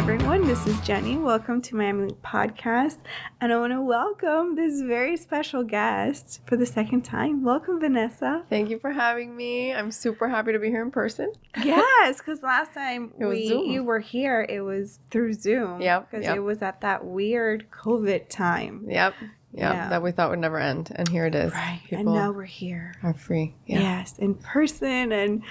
[0.00, 0.46] everyone.
[0.46, 1.18] This is Jenny.
[1.18, 2.96] Welcome to Miami Podcast.
[3.38, 7.44] And I want to welcome this very special guest for the second time.
[7.44, 8.42] Welcome, Vanessa.
[8.48, 9.74] Thank you for having me.
[9.74, 11.30] I'm super happy to be here in person.
[11.62, 13.66] Yes, because last time we Zoom.
[13.70, 15.82] you were here, it was through Zoom.
[15.82, 16.36] Yep, Because yep.
[16.36, 18.86] it was at that weird COVID time.
[18.88, 19.14] Yep.
[19.20, 19.74] Yep.
[19.74, 19.88] Yeah.
[19.90, 20.90] That we thought would never end.
[20.96, 21.52] And here it is.
[21.52, 21.82] Right.
[21.84, 22.94] People and now we're here.
[23.02, 23.54] are free.
[23.66, 23.80] Yeah.
[23.80, 25.12] Yes, in person.
[25.12, 25.42] And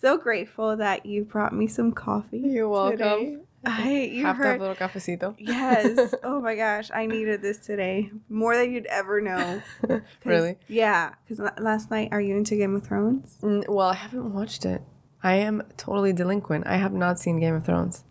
[0.00, 2.38] so grateful that you brought me some coffee.
[2.38, 2.96] You're welcome.
[2.98, 3.36] today.
[3.64, 5.34] I, you have to have a little cafecito.
[5.38, 6.14] Yes.
[6.24, 9.60] Oh my gosh, I needed this today more than you'd ever know.
[10.24, 10.56] really?
[10.68, 11.14] Yeah.
[11.28, 13.36] Because last night, are you into Game of Thrones?
[13.42, 14.82] Mm, Well, I haven't watched it.
[15.22, 16.66] I am totally delinquent.
[16.66, 18.04] I have not seen Game of Thrones.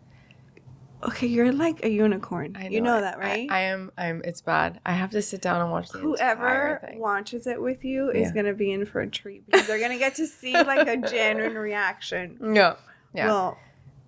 [1.01, 2.57] Okay, you're like a unicorn.
[2.59, 3.47] I you know that, right?
[3.49, 3.89] I, I am.
[3.97, 4.21] I'm.
[4.25, 4.81] It's bad.
[4.85, 8.33] I have to sit down and watch the Whoever watches it with you is Yeah.
[8.35, 11.57] gonna be in for a treat because they're gonna get to see like a genuine
[11.57, 12.37] reaction.
[12.53, 12.75] Yeah.
[13.13, 13.27] Yeah.
[13.27, 13.57] Well,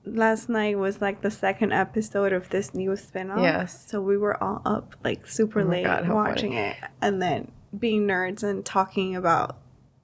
[0.06, 3.42] last night was like the second episode of this new spinoff.
[3.42, 3.90] Yes.
[3.90, 8.08] So we were all up like super Oh late God, watching it and then being
[8.08, 9.58] nerds and talking about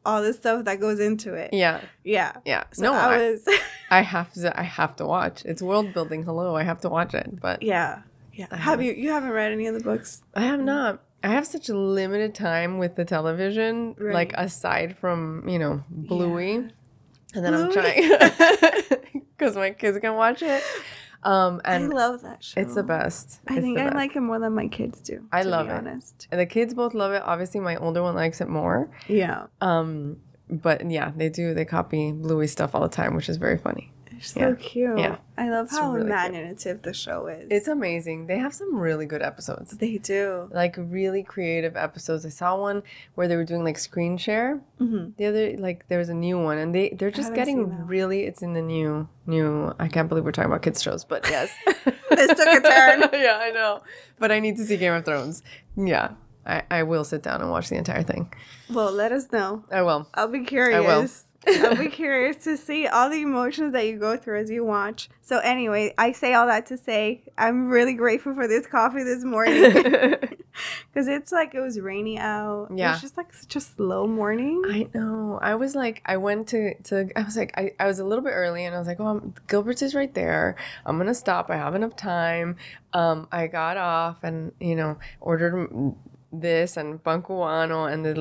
[0.06, 1.54] all the stuff that goes into it.
[1.54, 1.82] yeah.
[2.04, 2.34] Yeah.
[2.46, 2.64] Yeah.
[2.72, 3.48] So no, I, I, was
[3.90, 4.58] I have to.
[4.58, 5.44] I have to watch.
[5.46, 6.24] It's world building.
[6.24, 6.56] Hello.
[6.56, 7.42] I have to watch it.
[7.42, 8.04] But Yeah.
[8.34, 8.48] Yeah.
[8.52, 10.22] I Have you you haven't read any of the books?
[10.34, 11.02] I have not.
[11.24, 16.54] I have such a limited time with the television, like aside from you know Bluey,
[16.54, 16.68] Yeah.
[17.34, 18.10] And then I'm trying
[19.38, 20.64] because my kids can watch it.
[21.24, 22.62] Um, and I love that show.
[22.62, 23.42] it's the best.
[23.48, 23.96] I It's think I best.
[23.96, 25.26] like it more than my kids do.
[25.32, 25.78] I to love be it.
[25.78, 26.28] honest.
[26.32, 27.22] And the kids both love it.
[27.26, 28.90] Obviously, my older one likes it more.
[29.08, 29.48] Yeah.
[29.60, 30.18] Um,
[30.50, 31.54] but yeah, they do.
[31.54, 33.92] They copy Bluey stuff all the time, which is very funny.
[34.18, 34.56] They're so Yeah.
[34.56, 35.00] cute.
[35.00, 35.16] Yeah.
[35.38, 36.12] I love It's how really cute.
[36.12, 37.48] imaginative the show is.
[37.52, 38.26] It's amazing.
[38.28, 39.78] They have some really good episodes.
[39.78, 40.50] they do.
[40.52, 42.26] Like really creative episodes.
[42.26, 42.82] I saw one
[43.16, 44.60] where they were doing like screen share.
[44.80, 48.42] hmm The other like there's a new one and they they're just getting really it's
[48.42, 51.54] in the new new I can't believe we're talking about kids shows, but yes.
[52.10, 53.10] This took a turn.
[53.14, 53.82] yeah, I know.
[54.18, 55.44] But I need to see Game of Thrones.
[55.76, 56.12] Yeah.
[56.48, 58.34] I, I will sit down and watch the entire thing.
[58.74, 59.66] Well, let us know.
[59.70, 60.08] I will.
[60.14, 61.26] I'll be curious.
[61.48, 65.10] I'll be curious to see all the emotions that you go through as you watch.
[65.22, 69.24] So anyway, I say all that to say I'm really grateful for this coffee this
[69.24, 70.16] morning
[70.94, 72.70] because it's like it was rainy out.
[72.74, 72.94] Yeah.
[72.94, 74.62] It's just like such a slow morning.
[74.68, 75.40] I know.
[75.42, 78.24] I was like, I went to, to I was like, I, I was a little
[78.24, 80.56] bit early and I was like, oh, I'm, Gilbert's is right there.
[80.86, 81.50] I'm going to stop.
[81.50, 82.58] I have enough time.
[82.94, 85.94] Um, I got off and, you know, ordered
[86.32, 88.14] this and pan cubano and the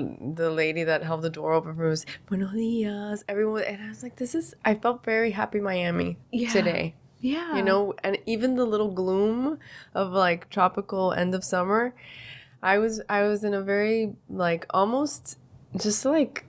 [0.43, 4.03] the lady that held the door open for was buenos dias everyone and I was
[4.03, 6.53] like this is I felt very happy Miami Yeah.
[6.53, 7.56] today yeah.
[7.56, 9.59] you know and even the little gloom
[9.95, 11.95] of like tropical end of summer
[12.62, 15.39] i was i was in a very like almost
[15.77, 16.45] just like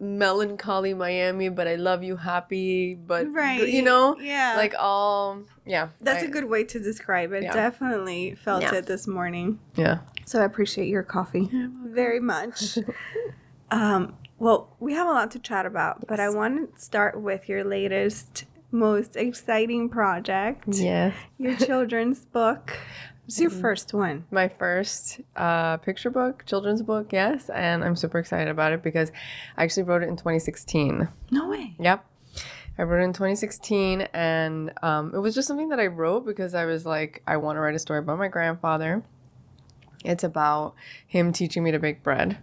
[0.00, 3.68] melancholy miami but i love you happy but right.
[3.68, 4.54] you know Yeah.
[4.56, 7.42] like all yeah that's a a good way to describe it.
[7.42, 7.52] Yeah.
[7.52, 8.74] Definitely felt Yeah.
[8.76, 9.58] it this morning.
[9.74, 11.50] yeah So I appreciate your coffee
[11.86, 12.78] very much.
[13.70, 17.48] um, well, we have a lot to chat about, but I want to start with
[17.48, 22.76] your latest, most exciting project, yes your children's book.
[23.28, 24.24] It's your first one.
[24.30, 29.12] my first uh, picture book children's book yes and i'm super excited about it because
[29.56, 31.74] i actually wrote it in 2016 No way.
[31.78, 32.04] Yep.
[32.78, 36.54] I wrote it in 2016, and um, it was just something that I wrote because
[36.54, 39.02] I was like, I want to write a story about my grandfather.
[40.04, 40.74] It's about
[41.04, 42.38] him teaching me to bake bread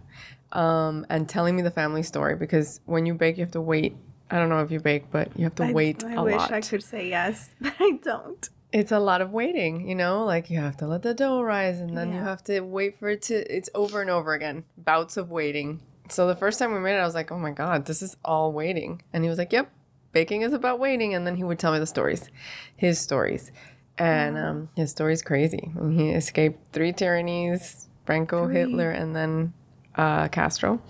[0.52, 3.96] um, and telling me the family story because when you bake, you have to wait.
[4.30, 6.42] I don't know if you bake, but you have to I, wait I a wish.
[6.50, 8.46] I could say yes, but I don't.
[8.76, 10.26] It's a lot of waiting, you know?
[10.26, 13.08] Like you have to let the dough rise and then you have to wait for
[13.08, 14.64] it to, it's over and over again.
[14.76, 15.80] Bouts of waiting.
[16.10, 18.18] So the first time we made it, I was like, oh my God, this is
[18.22, 19.00] all waiting.
[19.14, 19.72] And he was like, yep,
[20.12, 21.14] baking is about waiting.
[21.14, 22.28] And then he would tell me the stories,
[22.76, 23.50] his stories.
[23.96, 25.72] And um, his story's crazy.
[25.74, 28.56] And he escaped three tyrannies Franco, Three.
[28.56, 29.54] Hitler, and then
[29.94, 30.82] uh, Castro.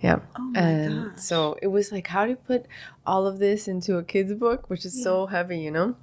[0.00, 0.18] Yeah.
[0.36, 1.22] Oh my and gosh.
[1.22, 2.66] so it was like, how do you put
[3.06, 5.94] all of this into a kid's book, which is so heavy, you know?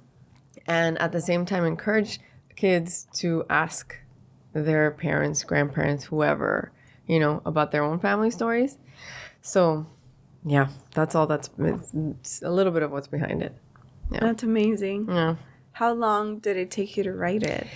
[0.66, 2.20] And at the same time, encourage
[2.56, 3.96] kids to ask
[4.52, 6.72] their parents, grandparents, whoever,
[7.06, 8.78] you know, about their own family stories.
[9.42, 9.86] So,
[10.44, 13.54] yeah, that's all that's it's a little bit of what's behind it.
[14.10, 14.20] Yeah.
[14.20, 15.06] That's amazing.
[15.08, 15.36] Yeah.
[15.72, 17.66] How long did it take you to write it?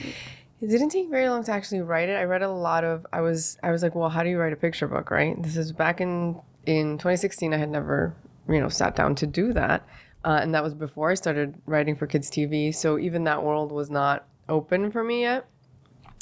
[0.60, 2.14] It didn't take very long to actually write it.
[2.14, 4.52] I read a lot of I was I was like, well, how do you write
[4.52, 5.40] a picture book, right?
[5.42, 8.14] This is back in in 2016 I had never,
[8.48, 9.86] you know, sat down to do that.
[10.24, 13.70] Uh, and that was before I started writing for kids TV, so even that world
[13.70, 15.46] was not open for me yet.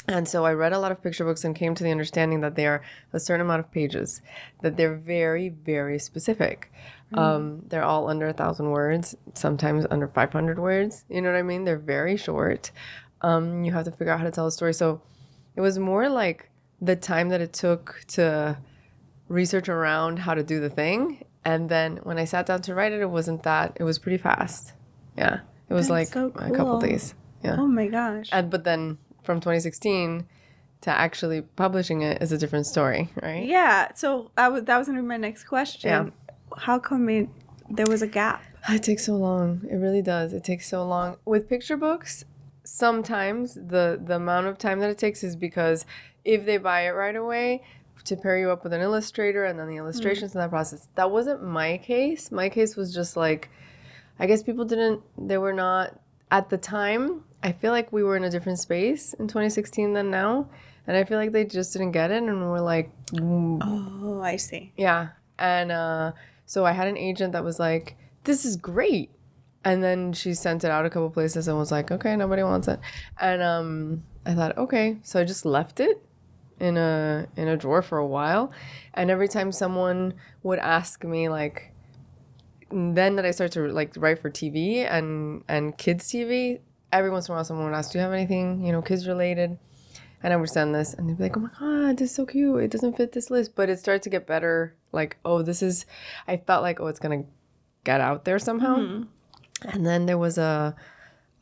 [0.08, 2.56] And so I read a lot of picture books and came to the understanding that
[2.56, 2.82] they are
[3.12, 4.20] a certain amount of pages,
[4.60, 6.72] that they're very, very specific.
[7.14, 11.04] Um, they're all under a thousand words, sometimes under 500 words.
[11.08, 11.64] You know what I mean?
[11.64, 12.72] They're very short.
[13.20, 14.74] Um, you have to figure out how to tell a story.
[14.74, 15.02] So
[15.54, 16.50] it was more like
[16.80, 18.58] the time that it took to
[19.28, 21.24] research around how to do the thing.
[21.44, 24.18] And then when I sat down to write it, it wasn't that, it was pretty
[24.18, 24.72] fast.
[25.16, 25.40] Yeah.
[25.68, 26.80] It was That's like so a couple cool.
[26.80, 27.14] days.
[27.42, 27.56] Yeah.
[27.58, 28.28] Oh my gosh.
[28.32, 30.26] And but then from 2016
[30.82, 33.44] to actually publishing it is a different story, right?
[33.44, 33.92] yeah.
[33.94, 35.90] So I was that was gonna be my next question.
[35.90, 36.10] Yeah.
[36.56, 37.28] How come it,
[37.70, 38.42] there was a gap?
[38.68, 39.62] It takes so long.
[39.70, 40.32] It really does.
[40.32, 41.16] It takes so long.
[41.24, 42.24] With picture books,
[42.64, 45.84] sometimes the the amount of time that it takes is because
[46.24, 47.62] if they buy it right away
[48.04, 50.88] to pair you up with an illustrator and then the illustrations in that process.
[50.94, 52.30] That wasn't my case.
[52.32, 53.50] My case was just like
[54.18, 55.98] I guess people didn't they were not
[56.30, 57.24] at the time.
[57.42, 60.48] I feel like we were in a different space in 2016 than now.
[60.86, 64.36] And I feel like they just didn't get it and were like, "Mm, Oh, I
[64.36, 64.72] see.
[64.76, 65.08] yeah.
[65.38, 66.12] And uh,
[66.46, 69.10] so I had an agent that was like, this is great.
[69.64, 72.66] And then she sent it out a couple places and was like, okay, nobody wants
[72.68, 72.80] it.
[73.20, 74.98] And um, I thought, okay.
[75.02, 76.02] So I just left it
[76.62, 78.52] in a in a drawer for a while.
[78.94, 80.14] And every time someone
[80.44, 81.72] would ask me like
[82.70, 86.60] then that I started to like write for TV and and kids TV,
[86.92, 89.08] every once in a while someone would ask, Do you have anything, you know, kids
[89.08, 89.58] related?
[90.22, 92.24] And I would send this and they'd be like, Oh my god, this is so
[92.24, 92.62] cute.
[92.62, 93.56] It doesn't fit this list.
[93.56, 94.76] But it started to get better.
[94.92, 95.84] Like, oh, this is
[96.28, 97.24] I felt like, oh, it's gonna
[97.82, 98.76] get out there somehow.
[98.76, 99.68] Mm-hmm.
[99.68, 100.76] And then there was a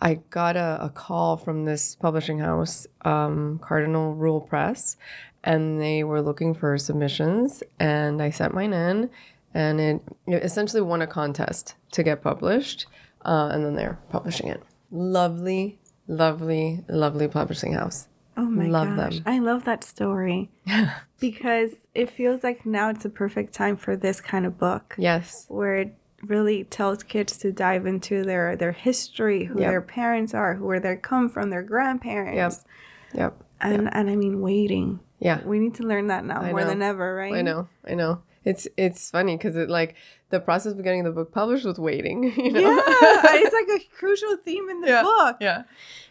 [0.02, 4.96] I got a, a call from this publishing house, um, Cardinal Rule Press,
[5.44, 7.62] and they were looking for submissions.
[7.78, 9.10] And I sent mine in,
[9.54, 12.86] and it, it essentially won a contest to get published.
[13.24, 14.62] Uh, and then they're publishing it.
[14.90, 18.08] Lovely, lovely, lovely publishing house.
[18.36, 19.16] Oh my Love gosh.
[19.16, 19.22] them.
[19.26, 20.50] I love that story
[21.20, 25.44] because it feels like now it's a perfect time for this kind of book Yes.
[25.48, 25.92] where
[26.26, 29.70] really tells kids to dive into their their history, who Yep.
[29.70, 32.64] their parents are, who where they come from, their grandparents.
[33.12, 33.20] Yep.
[33.20, 33.44] Yep.
[33.60, 35.00] And and I mean waiting.
[35.18, 35.42] Yeah.
[35.44, 36.66] We need to learn that now I more know.
[36.68, 37.34] than ever, right?
[37.34, 37.68] I know.
[37.86, 38.22] I know.
[38.44, 39.96] It's it's funny because it like
[40.30, 42.32] the process of getting the book published was waiting.
[42.36, 42.60] You know?
[42.60, 42.80] Yeah,
[43.42, 45.02] it's like a crucial theme in the Yeah.
[45.02, 45.36] book.
[45.40, 45.62] yeah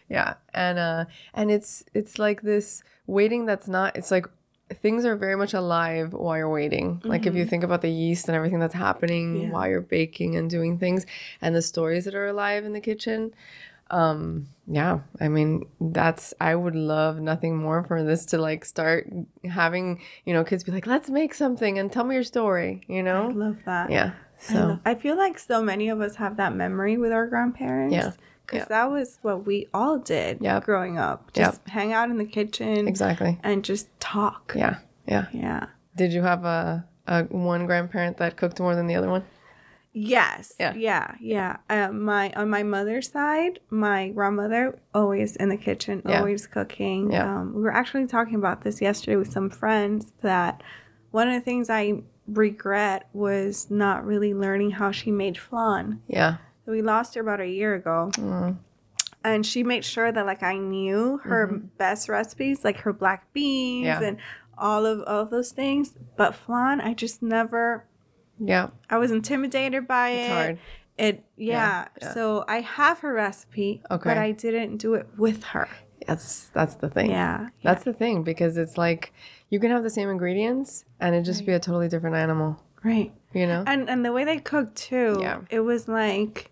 [0.08, 1.04] yeah and uh
[1.34, 4.26] and it's it's like this waiting that's not it's like
[4.82, 8.28] things are very much alive while you're waiting like if you think about the yeast
[8.28, 9.46] and everything that's happening Mm-hmm.
[9.46, 9.50] Yeah.
[9.52, 11.06] while you're baking and doing things
[11.42, 13.32] and the stories that are alive in the kitchen
[13.90, 19.10] um yeah i mean that's i would love nothing more for this to like start
[19.48, 23.00] having you know kids be like let's make something and tell me your story you
[23.00, 23.90] I know love that.
[23.90, 24.12] yeah
[24.48, 27.26] I, so love- I feel like so many of us have that memory with our
[27.26, 27.92] grandparents.
[27.94, 28.12] Yeah.
[28.50, 28.68] Because Yeah.
[28.82, 30.64] that was what we all did Yep.
[30.64, 31.32] growing up.
[31.32, 34.52] Just hang out in the kitchen exactly and just talk.
[34.56, 35.66] yeah yeah Yeah.
[35.96, 39.22] did you have a, a one grandparent that cooked more than the other one
[39.92, 40.54] Yes.
[40.60, 40.74] Yeah.
[40.74, 41.14] Yeah.
[41.20, 41.56] Yeah.
[41.68, 46.18] Uh, my on my mother's side, my grandmother always in the kitchen, Yeah.
[46.20, 47.10] always cooking.
[47.10, 47.24] Yeah.
[47.40, 50.62] Um, we were actually talking about this yesterday with some friends that
[51.10, 56.00] one of the things I regret was not really learning how she made flan.
[56.06, 58.10] yeah We lost her about a year ago.
[58.14, 58.56] Mm.
[59.24, 61.46] and she made sure that like I knew her
[61.78, 64.02] best recipes, like her black beans Mm-hmm.
[64.02, 64.08] Yeah.
[64.08, 64.16] and
[64.56, 65.94] all of all of those things.
[66.16, 67.84] But flan, I just never.
[68.38, 70.32] Yeah, I was intimidated by it's it.
[70.32, 70.58] hard.
[70.98, 71.88] It yeah.
[72.00, 72.12] yeah.
[72.14, 74.08] So I have her recipe, Okay.
[74.10, 75.68] but I didn't do it with her.
[76.06, 77.10] That's that's the thing.
[77.10, 77.48] Yeah.
[77.62, 79.12] That's the thing because it's like
[79.50, 82.62] you can have the same ingredients and it just be a totally different animal.
[82.82, 83.12] Right.
[83.32, 83.64] You know?
[83.66, 85.18] And and the way they cooked too.
[85.20, 85.40] Yeah.
[85.50, 86.50] It was like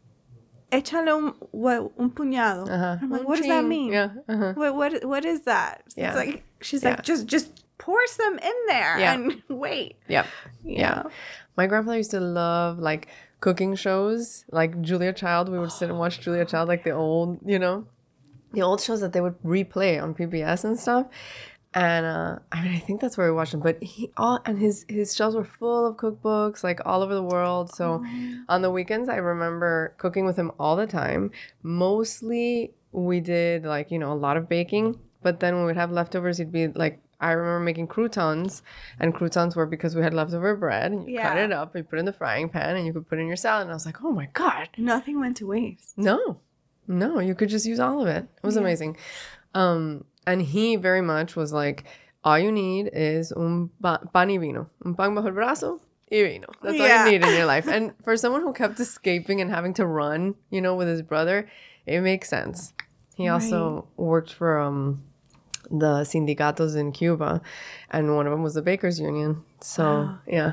[0.71, 2.69] échale un, what, un puñado.
[2.69, 2.99] Uh-huh.
[3.01, 3.93] I'm like, Un what does that mean?
[3.93, 4.11] Yeah.
[4.29, 4.53] Uh-huh.
[4.55, 5.83] What what what is that?
[5.87, 6.15] It's Yeah.
[6.15, 6.91] like she's Yeah.
[6.91, 9.15] like just just pour some in there Yeah.
[9.15, 9.97] and wait.
[10.09, 10.27] Yep.
[10.65, 11.03] Yeah.
[11.57, 13.09] My grandfather used to love like
[13.41, 15.49] cooking shows, like Julia Child.
[15.49, 17.87] We would sit and watch Julia Child, like the old, you know,
[18.53, 21.07] the old shows that they would replay on PBS and stuff.
[21.75, 23.61] And uh, I mean, I think that's where we watched them.
[23.61, 27.23] But he all and his his shelves were full of cookbooks, like all over the
[27.23, 27.75] world.
[27.75, 28.03] So
[28.49, 31.31] on the weekends, I remember cooking with him all the time.
[31.63, 34.99] Mostly, we did like you know a lot of baking.
[35.23, 38.63] But then when we'd have leftovers, he'd be like, I remember making croutons,
[39.01, 40.93] and croutons were because we had leftover bread.
[40.93, 42.93] And you cut it up, and you put it in the frying pan, and you
[42.93, 43.63] could put it in your salad.
[43.63, 45.93] And I was like, oh my god, Nothing went to waste.
[45.99, 46.41] no,
[46.87, 48.25] no, you could just use all of it.
[48.25, 48.63] It was Yeah.
[48.63, 48.97] amazing.
[49.55, 51.85] Um, and he very much was like,
[52.25, 55.81] all you need is un pa- pan y vino, un pan bajo el brazo
[56.13, 56.47] y vino.
[56.63, 57.67] That's all you need in your life.
[57.69, 61.49] And for someone who kept escaping and having to run, you know, with his brother,
[61.87, 62.73] it makes sense.
[63.17, 65.03] He also worked for um
[65.71, 67.41] the sindicatos in Cuba,
[67.91, 69.45] and one of them was the Bakers Union.
[69.61, 70.19] So Wow.
[70.27, 70.53] yeah,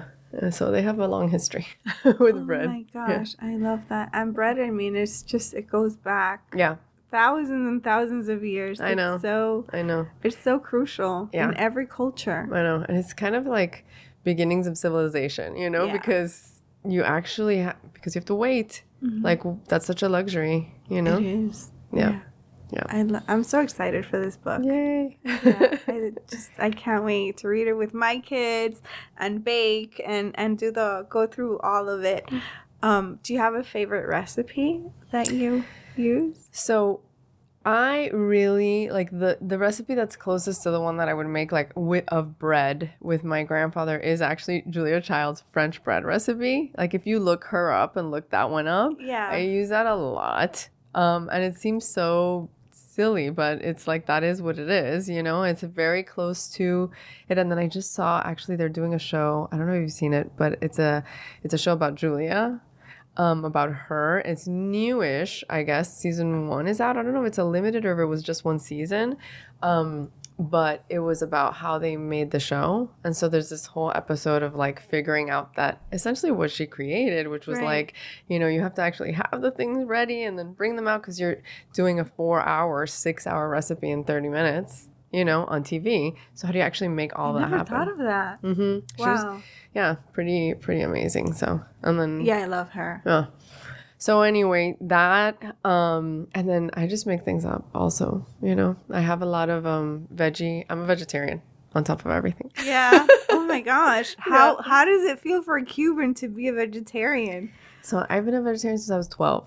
[0.51, 1.67] so they have a long history
[2.05, 2.67] with oh bread.
[2.69, 3.19] Oh my Yeah.
[3.19, 4.09] gosh, I love that.
[4.13, 6.75] And bread, I mean, it's just it goes back Yeah,
[7.19, 8.75] thousands and thousands of years.
[8.81, 9.17] I It's know.
[9.29, 11.47] So I know, it's so crucial Yeah.
[11.49, 12.41] in every culture.
[12.57, 13.85] I know, and it's kind of like
[14.29, 15.93] beginnings of civilization, you know, Yeah.
[15.97, 16.31] because
[16.95, 18.71] you actually ha- because you have to wait.
[19.01, 19.23] Mhm.
[19.29, 20.59] Like that's such a luxury,
[20.95, 21.17] you know.
[21.17, 21.71] It is.
[21.93, 22.19] Yeah.
[22.71, 22.83] Yeah.
[22.97, 24.61] I lo- I'm so excited for this book.
[24.65, 25.17] Yay!
[25.23, 28.81] yeah, I just I can't wait to read it with my kids
[29.23, 32.23] and bake and and do the go through all of it.
[32.89, 34.69] Um, do you have a favorite recipe
[35.11, 35.63] that you
[35.95, 36.37] use?
[36.51, 36.75] So
[37.65, 41.51] I really like the the recipe that's closest to the one that I would make
[41.51, 46.71] like with of bread with my grandfather is actually Julia Child's French bread recipe.
[46.77, 49.29] Like if you look her up and look that one up, Yeah.
[49.31, 50.69] I use that a lot.
[50.93, 55.23] Um and it seems so silly, but it's like that is what it is, you
[55.23, 55.41] know?
[55.43, 56.91] It's very close to
[57.29, 59.49] it and then I just saw actually they're doing a show.
[59.51, 61.03] I don't know if you've seen it, but it's a
[61.43, 62.61] it's a show about Julia
[63.17, 64.19] um, about her.
[64.19, 65.97] It's newish, I guess.
[65.97, 66.97] Season one is out.
[66.97, 69.17] I don't know if it's a limited or if it was just one season.
[69.61, 72.91] Um, but it was about how they made the show.
[73.05, 77.29] And so there's this whole episode of like figuring out that essentially what she created,
[77.29, 77.65] which was Right.
[77.65, 77.93] like,
[78.27, 81.01] you know, you have to actually have the things ready and then bring them out
[81.01, 81.37] because you're
[81.73, 86.15] doing a four hour, six hour recipe in 30 minutes, you know, on TV.
[86.33, 87.73] So how do you actually make all I that never happen?
[87.75, 88.41] thought of that.
[88.41, 89.01] mm-hmm.
[89.01, 89.41] Wow.
[89.73, 91.33] yeah, pretty, pretty amazing.
[91.33, 93.01] So, and then Yeah, I love her.
[93.05, 93.25] yeah.
[93.97, 98.75] So anyway, that um and then I just make things up also, you know.
[98.91, 100.65] I have a lot of um veggie.
[100.69, 101.41] I'm a vegetarian
[101.73, 102.51] on top of everything.
[102.63, 103.07] Yeah.
[103.29, 104.15] oh my gosh.
[104.19, 107.51] How how does it feel for a Cuban to be a vegetarian?
[107.81, 109.45] So I've been a vegetarian since I was 12.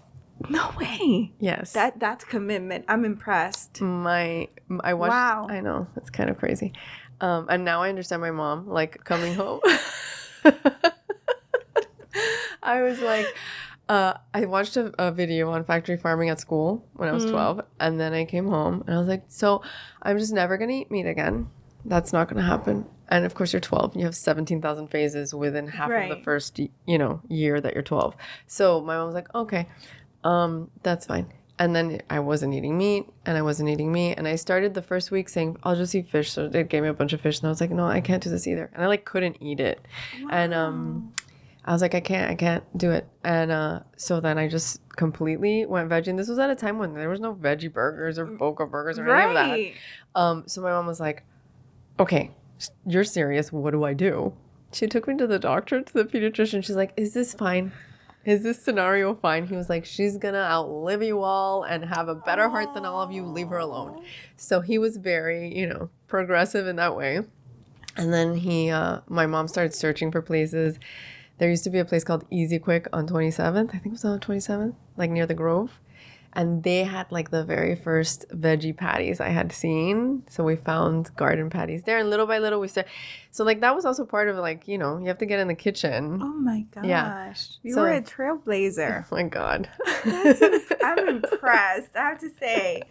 [0.49, 1.33] No way.
[1.41, 1.73] Yes.
[1.75, 2.85] That that's commitment.
[2.89, 3.81] I'm impressed.
[3.83, 4.49] my
[4.83, 5.47] I watched Wow.
[5.49, 6.73] I know, it's kind of crazy.
[7.21, 9.61] Um and now I understand my mom like coming home.
[12.63, 13.27] I was like
[13.89, 17.31] uh, I watched a, a video on factory farming at school when I was Mm.
[17.31, 19.63] 12, and then I came home and I was like, So
[20.03, 21.49] I'm just never gonna eat meat again.
[21.87, 22.85] That's not gonna happen.
[23.09, 23.97] And of course, you're 12.
[23.97, 28.15] You have 17,000 phases within half of the first, you know, year that you're 12.
[28.47, 29.67] So my mom was like, "Okay,
[30.23, 34.29] um, that's fine." And then I wasn't eating meat, and I wasn't eating meat, and
[34.29, 36.95] I started the first week saying, "I'll just eat fish." So they gave me a
[36.95, 38.87] bunch of fish, and I was like, "No, I can't do this either." And I
[38.87, 39.81] like couldn't eat it,
[40.31, 41.13] and um,
[41.69, 43.07] I was like, I can't, I can't do it.
[43.25, 46.09] And uh, so then I just completely went veggie.
[46.09, 48.99] And this was at a time when there was no veggie burgers or boca burgers
[48.99, 49.51] or any of that.
[49.51, 49.75] right.
[50.15, 51.25] Um, so my mom was like,
[52.01, 52.31] okay,
[52.87, 53.53] you're serious.
[53.53, 54.33] What do I do?
[54.73, 56.65] She took me to the doctor, to the pediatrician.
[56.65, 57.73] She's like, is this fine?
[58.29, 59.47] Is this scenario fine?
[59.47, 63.01] He was like, she's gonna outlive you all and have a better heart than all
[63.01, 63.25] of you.
[63.25, 64.05] Leave her alone.
[64.37, 67.23] So he was very, you know, progressive in that way.
[67.97, 70.79] And then he, uh, my mom started searching for places.
[71.39, 73.71] There used to be a place called Easy Quick on 27th.
[73.71, 75.81] I think it was on 27th, like near the Grove.
[76.39, 80.23] And they had like the very first veggie patties I had seen.
[80.31, 81.99] So we found garden patties there.
[81.99, 82.91] And little by little, we started.
[83.33, 85.49] So, like, that was also part of like, you know, you have to get in
[85.49, 86.21] the kitchen.
[86.23, 86.85] Oh my gosh.
[86.85, 87.35] Yeah.
[87.65, 89.05] You So- were a trailblazer.
[89.11, 89.69] Oh my God.
[90.83, 91.97] I'm impressed.
[91.97, 92.83] I have to say,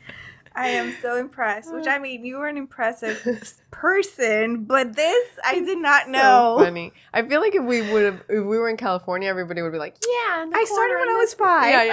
[0.57, 1.71] I am so impressed.
[1.71, 3.23] Which I mean, you were an impressive
[3.71, 6.55] person, but this I did not So know.
[6.59, 6.93] funny.
[7.13, 9.77] I feel like if we would have, if we were in California, everybody would be
[9.77, 10.45] like, yeah.
[10.53, 11.71] I started when I was five.
[11.71, 11.83] Yeah,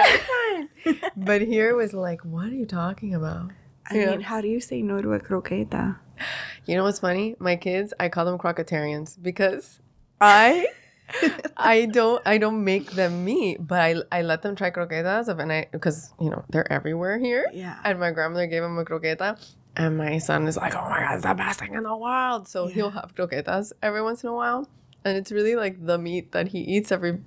[0.85, 3.51] yeah, but here it was like, what are you talking about?
[3.89, 4.11] I Yeah.
[4.11, 5.97] mean, how do you say no to a croqueta?
[6.65, 7.35] You know what's funny?
[7.39, 9.79] My kids, I call them crocetarians because
[10.19, 10.67] I
[11.57, 15.39] I don't I don't make them meat, but I I let them try croquetas of
[15.39, 17.47] and I because you know they're everywhere here.
[17.53, 17.77] Yeah.
[17.83, 19.37] And my grandmother gave him a croqueta.
[19.77, 22.47] And my son is like, oh my God, it's the best thing in the world.
[22.47, 24.69] So he'll have croquetas every once in a while.
[25.03, 27.19] And it's really like the meat that he eats every,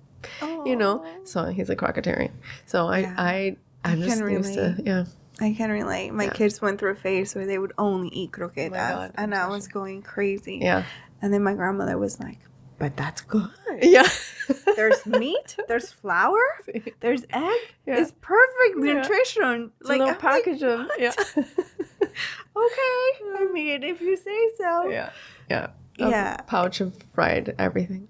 [0.64, 1.04] you know.
[1.24, 2.32] So he's a crocetarian.
[2.64, 3.14] So I, Yeah.
[3.18, 5.04] I, I I'm just can used to, yeah.
[5.40, 6.10] I can relate.
[6.12, 6.30] My Yeah.
[6.32, 9.46] kids went through a phase where they would only eat oh croquetas, God, and I
[9.48, 10.58] was going crazy.
[10.62, 10.84] Yeah.
[11.20, 12.38] And then my grandmother was like,
[12.78, 13.50] "But that's good.
[13.82, 14.06] Yeah.
[14.76, 15.56] There's meat.
[15.68, 16.40] There's flour.
[17.00, 17.60] There's egg.
[17.86, 17.98] Yeah.
[18.00, 18.92] It's perfect Yeah.
[18.94, 19.72] nutrition.
[19.80, 21.12] It's a little I'm like, package of, yeah.
[21.36, 22.04] okay.
[22.56, 24.88] I mean, if you say so.
[24.88, 25.10] yeah.
[25.50, 25.68] Yeah.
[26.00, 26.36] A Yeah.
[26.46, 28.08] pouch of fried everything.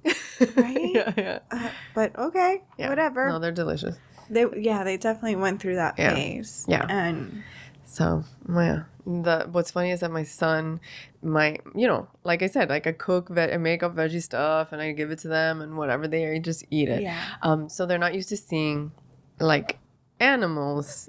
[0.57, 0.91] Right?
[0.95, 1.39] yeah, yeah.
[1.51, 2.91] Uh, but okay, Yeah.
[2.91, 3.29] whatever.
[3.29, 3.97] No, they're delicious.
[4.31, 6.15] They yeah, they definitely went through that Yeah.
[6.15, 6.65] phase.
[6.69, 6.85] Yeah.
[6.89, 7.43] And
[7.87, 10.81] So yeah, the what's funny is that my son,
[11.23, 14.71] my you know, like I said, like I cook, ve- I make up veggie stuff,
[14.73, 17.03] and I give it to them, and whatever they are, just eat it.
[17.03, 17.19] yeah.
[17.43, 18.93] Um, so they're not used to seeing
[19.41, 19.79] like
[20.21, 21.09] animals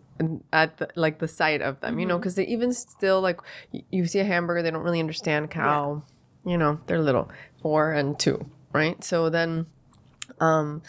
[0.53, 3.39] at the, like the sight of them, you know, because they even still like
[3.73, 6.03] y- you see a hamburger, they don't really understand cow.
[6.45, 7.29] You know, they're little,
[7.61, 9.03] four and two, right?
[9.03, 9.65] So then,
[10.39, 10.81] um,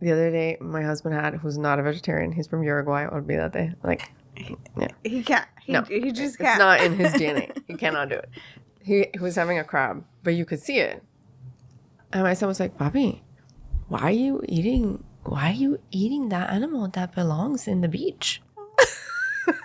[0.00, 2.32] the other day, my husband had who's not a vegetarian.
[2.32, 3.04] He's from Uruguay.
[3.04, 3.72] It would be that day.
[3.82, 4.10] Like,
[5.04, 5.46] He can't.
[5.66, 6.58] He, No, he just it's can't.
[6.60, 7.50] not in his DNA.
[7.66, 8.28] He cannot do it.
[8.82, 11.02] He, he was having a crab, but you could see it.
[12.12, 13.22] And my son was like, Bobby,
[13.88, 15.02] why are you eating?
[15.24, 18.40] Why are you eating that animal that belongs in the beach?
[19.48, 19.56] and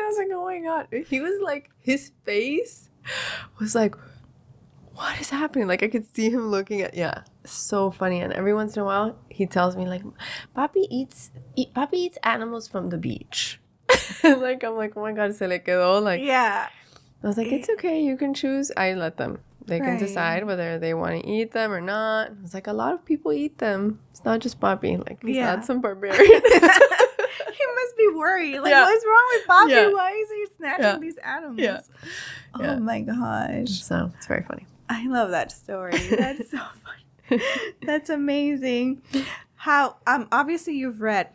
[0.00, 1.04] I was like, oh my god.
[1.08, 2.88] He was like, his face
[3.58, 3.96] was like,
[4.94, 5.66] what is happening?
[5.66, 8.20] Like I could see him looking at yeah, so funny.
[8.20, 10.02] And every once in a while, he tells me like,
[10.56, 13.58] Papi eats eat, Papi eats animals from the beach.
[14.24, 16.02] like I'm like, oh my god, se le quedó.
[16.02, 16.68] Like yeah.
[17.22, 18.70] I was like, it's okay, you can choose.
[18.76, 19.38] I let them.
[19.66, 22.30] They can decide whether they want to eat them or not.
[22.42, 23.98] It's like a lot of people eat them.
[24.12, 24.96] It's not just Bobby.
[24.96, 25.56] Like he's Yeah.
[25.56, 26.16] not some barbarian.
[26.24, 28.60] he must be worried.
[28.60, 28.84] Like, Yeah.
[28.84, 29.72] what's wrong with Bobby?
[29.72, 29.92] Yeah.
[29.92, 31.90] Why is he snatching these animals?
[32.54, 33.68] Oh my gosh.
[33.82, 34.66] so it's very funny.
[34.88, 35.98] I love that story.
[35.98, 36.58] That's so
[37.28, 37.42] funny.
[37.84, 39.02] That's amazing.
[39.56, 41.28] How um obviously you've read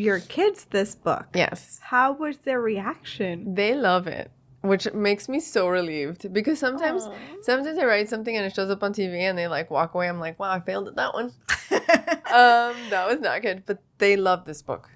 [0.00, 1.26] your kids this book.
[1.34, 1.80] Yes.
[1.82, 3.54] How was their reaction?
[3.54, 4.30] They love it,
[4.62, 7.12] which makes me so relieved because sometimes Aw.
[7.42, 10.08] sometimes I write something and it shows up on TV and they like walk away.
[10.08, 11.26] I'm like, wow, I failed at that one.
[11.70, 13.64] um, that was not good.
[13.66, 14.88] But they love this book.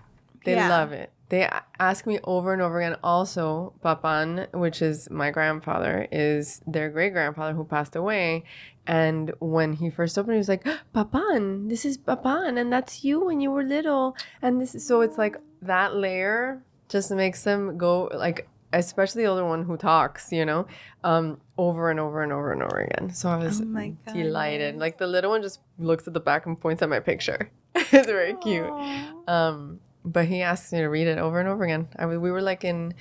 [0.44, 0.68] They Yeah.
[0.68, 1.11] love it.
[1.28, 2.99] They ask me over and over again.
[3.02, 8.44] Also, Papan, which is my grandfather, is their great grandfather who passed away.
[8.86, 13.24] And when he first opened, he was like, Papan, this is Papan, and that's you
[13.24, 14.16] when you were little.
[14.40, 19.28] And this is so it's like that layer just makes them go like especially the
[19.28, 20.66] older one who talks, you know,
[21.04, 23.12] um, over and over and over and over again.
[23.12, 24.76] So I was Oh delighted.
[24.78, 27.50] Like the little one just looks at the back and points at my picture.
[27.74, 28.70] it's very cute.
[29.28, 31.88] Um, but he asked me to read it over and over again.
[31.96, 32.94] I we were like in,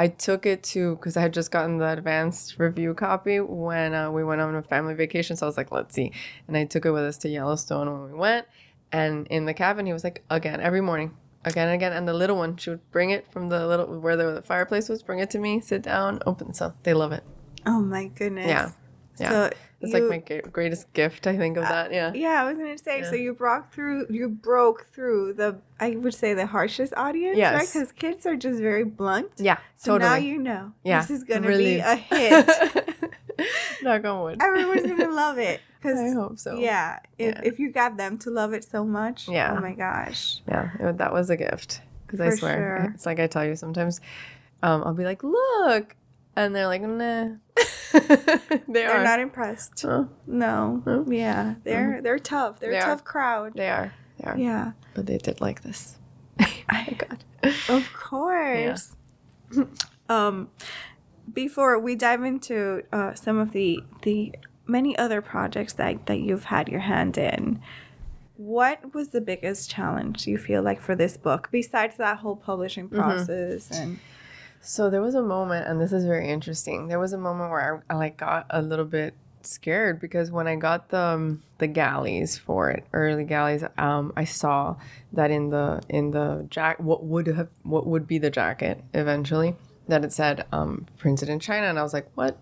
[0.00, 4.10] I took it to because I had just gotten the advanced review copy when uh,
[4.10, 5.36] we went on a family vacation.
[5.36, 6.10] So I was like, let's see,
[6.48, 8.46] and I took it with us to Yellowstone when we went.
[8.92, 11.14] And in the cabin, he was like, again every morning,
[11.44, 11.92] again and again.
[11.92, 15.02] And the little one, she would bring it from the little where the fireplace was,
[15.02, 16.54] bring it to me, sit down, open.
[16.54, 17.22] So they love it.
[17.66, 18.46] Oh my goodness.
[18.46, 18.70] Yeah.
[19.18, 19.28] Yeah.
[19.28, 21.92] So It's you- like my greatest gift, I think, of that.
[21.92, 22.12] Yeah.
[22.14, 23.02] Yeah, I was gonna say.
[23.04, 24.06] So you broke through.
[24.10, 25.56] You broke through the.
[25.80, 27.38] I would say the harshest audience, right?
[27.38, 27.72] Yes.
[27.72, 29.30] Because kids are just very blunt.
[29.38, 29.58] Yeah.
[29.76, 30.72] So now you know.
[30.84, 31.82] Yeah, This is gonna relieved.
[31.84, 33.14] be a hit.
[33.82, 34.42] Knock on wood.
[34.42, 35.60] Everyone's gonna love it.
[35.82, 36.58] Cause, I hope so.
[36.58, 37.40] yeah, if Yeah.
[37.42, 39.54] if you got them to love it so much, Yeah.
[39.56, 40.42] Oh my gosh.
[40.46, 41.80] Yeah, it- that was a gift.
[42.06, 42.92] Because I swear, sure.
[42.94, 44.00] it's like I tell you sometimes,
[44.62, 45.96] um, I'll be like, look.
[46.36, 47.28] And they're like, nah.
[47.92, 49.04] they They're are.
[49.04, 49.84] not impressed.
[50.26, 51.04] No.
[51.08, 51.54] Yeah.
[51.64, 52.60] They're they're tough.
[52.60, 52.86] They're They a are.
[52.86, 53.52] tough crowd.
[53.54, 53.92] they are.
[54.18, 54.38] They are.
[54.38, 54.72] Yeah.
[54.94, 55.96] But they did like this.
[56.40, 57.24] oh my God.
[57.68, 58.94] Of course.
[60.08, 60.50] um,
[61.32, 64.34] before we dive into uh, some of the the
[64.66, 67.60] many other projects that that you've had your hand in,
[68.36, 72.88] what was the biggest challenge you feel like for this book besides that whole publishing
[72.88, 73.00] Mm-hmm.
[73.00, 73.98] process and
[74.60, 76.88] So there was a moment, and this is very interesting.
[76.88, 80.46] There was a moment where I, I like got a little bit scared because when
[80.46, 84.76] I got the um, the galleys for it, early galleys, um, I saw
[85.14, 89.56] that in the in the jack what would have what would be the jacket eventually
[89.88, 92.38] that it said um, printed in China, and I was like, what?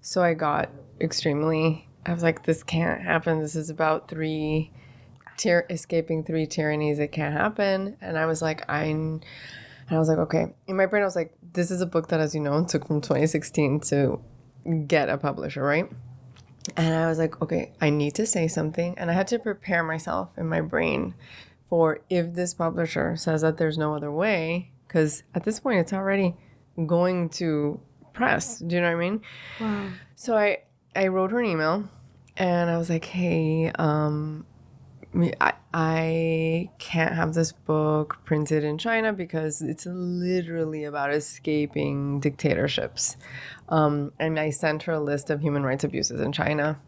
[0.00, 0.70] So I got
[1.00, 1.86] extremely.
[2.06, 3.40] I was like, this can't happen.
[3.40, 4.72] This is about three.
[5.36, 7.98] Tyr- escaping three tyrannies, it can't happen.
[8.00, 8.84] And I was like, I
[9.88, 10.54] and I was like, okay.
[10.66, 12.86] In my brain, I was like, this is a book that, as you know, took
[12.86, 14.20] from 2016 to
[14.86, 15.88] get a publisher, right?
[16.76, 18.98] And I was like, okay, I need to say something.
[18.98, 21.14] And I had to prepare myself in my brain
[21.68, 25.92] for if this publisher says that there's no other way, because at this point, it's
[25.92, 26.34] already
[26.86, 27.80] going to
[28.12, 28.58] press.
[28.58, 29.22] Do you know what I mean?
[29.60, 29.88] wow.
[30.16, 30.58] So I
[30.94, 31.88] I wrote her an email,
[32.36, 34.46] and I was like, "Hey, um,
[35.40, 43.16] I I can't have this book printed in China because it's literally about escaping dictatorships."
[43.68, 46.78] Um, and I sent her a list of human rights abuses in China.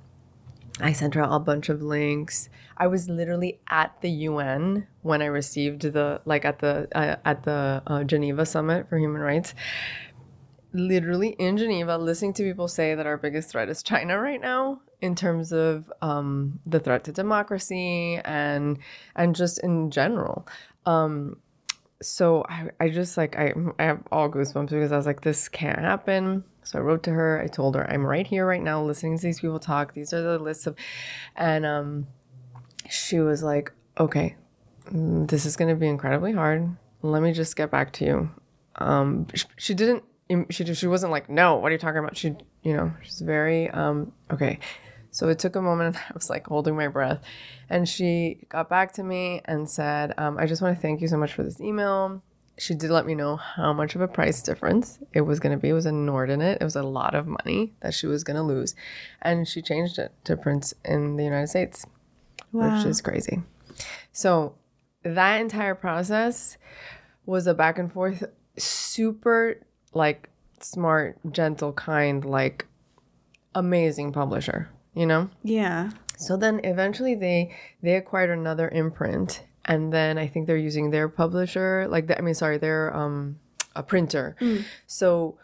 [0.81, 2.49] I sent her a bunch of links.
[2.77, 7.43] I was literally at the UN when I received the like at the uh, at
[7.43, 9.55] the uh, Geneva Summit for Human Rights
[10.75, 14.81] literally in Geneva listening to people say that our biggest threat is China right now
[15.01, 18.79] in terms of um, the threat to democracy and
[19.17, 20.47] and just in general.
[20.87, 21.37] Um,
[22.01, 25.49] so I, I just like I, I have all goosebumps because I was like this
[25.49, 26.45] can't happen.
[26.63, 27.41] So I wrote to her.
[27.41, 29.95] I told her I'm right here right now listening to these people talk.
[29.95, 30.77] These are the lists of,
[31.35, 32.07] and um,
[32.91, 34.37] she was like, okay,
[34.91, 36.77] "Mm, this is going to be incredibly hard.
[37.01, 38.31] Let me just get back to you.
[38.77, 40.05] Um, sh- she didn't,
[40.51, 42.17] she, she wasn't like, no, what are you talking about?
[42.17, 44.59] She, you know, she's very, um, okay.
[45.11, 45.97] So it took a moment.
[45.97, 47.21] And I was like holding my breath.
[47.71, 51.09] And she got back to me and said, um, I just want to thank you
[51.09, 52.23] so much for this email.
[52.59, 55.61] She did let me know how much of a price difference it was going to
[55.61, 55.69] be.
[55.69, 56.59] It was inordinate.
[56.61, 58.75] It was a lot of money that she was going to lose.
[59.23, 61.87] And she changed it to prints in the United States,
[62.51, 63.43] which is crazy.
[64.13, 64.57] So
[65.05, 66.57] that entire process
[67.27, 68.25] was a back and forth,
[68.57, 69.61] super
[69.95, 70.29] like
[70.61, 72.67] smart, gentle, kind, like
[73.55, 75.31] amazing publisher, you know?
[75.45, 75.91] Yeah.
[76.17, 81.09] So then eventually they they acquired another imprint and then I think they're using their
[81.09, 83.39] publisher like the, I mean sorry their um
[83.77, 84.37] a printer.
[84.87, 85.39] So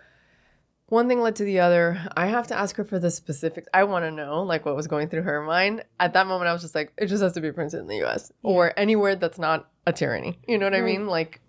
[0.86, 2.06] one thing led to the other.
[2.16, 3.68] I have to ask her for the specifics.
[3.72, 5.84] I want to know like what was going through her mind.
[6.00, 8.02] At that moment I was just like it just has to be printed in the
[8.04, 10.40] US or anywhere that's not a tyranny.
[10.48, 11.06] You know what I mean?
[11.06, 11.40] Like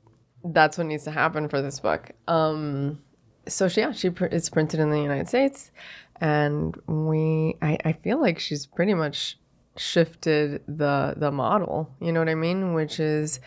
[0.43, 2.11] that's what needs to happen for this book.
[2.27, 2.99] Um
[3.47, 5.71] so she, yeah, she pr- it's printed in the United States,
[6.21, 9.37] and we I, I feel like she's pretty much
[9.77, 11.93] shifted the the model.
[11.99, 12.73] You know what I mean?
[12.73, 13.39] Which is,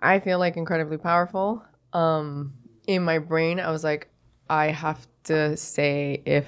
[0.00, 1.62] I feel like incredibly powerful.
[1.92, 2.54] Um,
[2.86, 4.08] in my brain, I was like,
[4.48, 6.46] I have to say if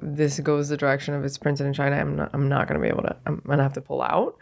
[0.00, 2.88] this goes the direction of it's printed in China, I'm not I'm not gonna be
[2.88, 3.16] able to.
[3.26, 4.36] I'm gonna have to pull out,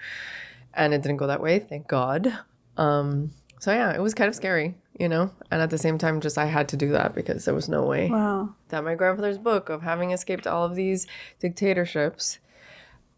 [0.75, 1.59] and it didn't go that way.
[1.59, 2.33] Thank God.
[2.77, 6.21] Um, so yeah, it was kind of scary, you know, and at the same time,
[6.21, 8.55] just I had to do that because there was no way Wow.
[8.69, 11.07] that my grandfather's book of having escaped all of these
[11.41, 12.39] dictatorships,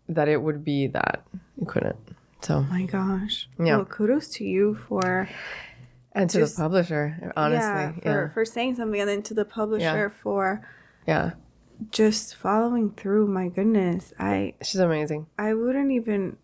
[0.09, 1.22] that it would be that
[1.61, 1.96] you couldn't.
[2.40, 3.48] So oh My gosh.
[3.59, 3.77] Yeah.
[3.77, 5.29] Well, kudos to you for
[6.12, 9.35] and to Just- the publisher, honestly, yeah, yeah, for, for saying something and then to
[9.35, 10.62] the publisher for
[11.07, 11.33] yeah,
[11.90, 13.27] just following through.
[13.29, 14.12] My goodness.
[14.18, 15.27] I she's amazing.
[15.38, 16.37] I wouldn't even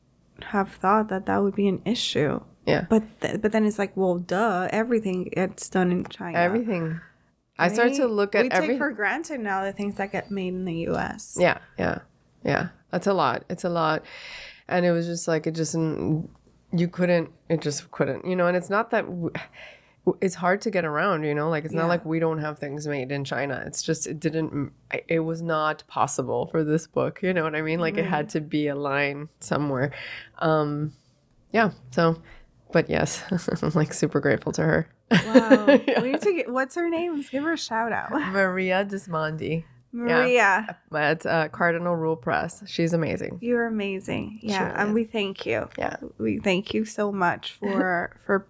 [0.43, 2.41] have thought that that would be an issue.
[2.67, 6.39] Yeah, But th- but then it's like, well, duh, everything gets done in China.
[6.39, 7.01] everything.
[7.59, 8.69] I start to look at we every.
[8.69, 11.37] take for granted now the things that get made in the U.S.
[11.39, 11.99] Yeah, yeah,
[12.43, 12.69] yeah.
[12.91, 13.45] That's a lot.
[13.51, 14.03] It's a lot,
[14.67, 16.27] and it was just like it just mm,
[16.73, 17.31] you couldn't.
[17.49, 18.25] It just couldn't.
[18.27, 19.05] You know, and it's not that.
[19.07, 19.31] w-
[20.21, 21.49] It's hard to get around, you know.
[21.49, 21.81] Like it's Yeah.
[21.83, 23.63] not like we don't have things made in China.
[23.67, 24.73] It's just it didn't.
[25.09, 27.23] It was not possible for this book.
[27.23, 27.79] You know what I mean?
[27.79, 29.93] Like it had to be a line somewhere.
[30.41, 30.93] Um,
[31.53, 31.71] yeah.
[31.93, 32.21] So,
[32.75, 33.23] but yes,
[33.63, 34.89] I'm like super grateful to her.
[35.11, 35.67] Wow.
[35.89, 36.03] Yeah.
[36.03, 36.51] We need to get.
[36.53, 37.17] What's her name?
[37.17, 38.11] Let's give her a shout out.
[38.33, 42.63] Maria Dismondy Maria, at uh, Cardinal Rule Press.
[42.67, 43.39] She's amazing.
[43.41, 44.41] you're amazing.
[44.43, 44.95] Yeah, really and is.
[44.95, 45.69] we thank you.
[45.79, 45.97] Yeah.
[46.19, 48.47] we thank you so much for for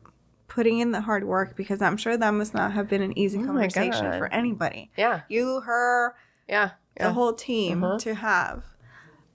[0.49, 3.39] putting in the hard work because I'm sure that must not have been an easy
[3.41, 4.91] Oh conversation for anybody.
[4.97, 5.21] Yeah.
[5.29, 6.15] You, her,
[6.49, 6.71] Yeah.
[6.99, 7.99] the whole team Uh-huh.
[7.99, 8.63] to have,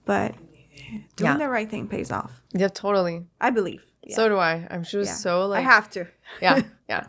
[0.06, 0.34] but
[1.18, 1.38] doing Yeah.
[1.38, 2.42] the right thing pays off.
[2.54, 3.26] Yeah, totally.
[3.40, 3.84] I believe.
[4.10, 4.16] Yeah.
[4.16, 4.68] So do I.
[4.70, 5.14] I'm she was Yeah.
[5.16, 6.08] so like I have to.
[6.42, 7.08] yeah, yeah.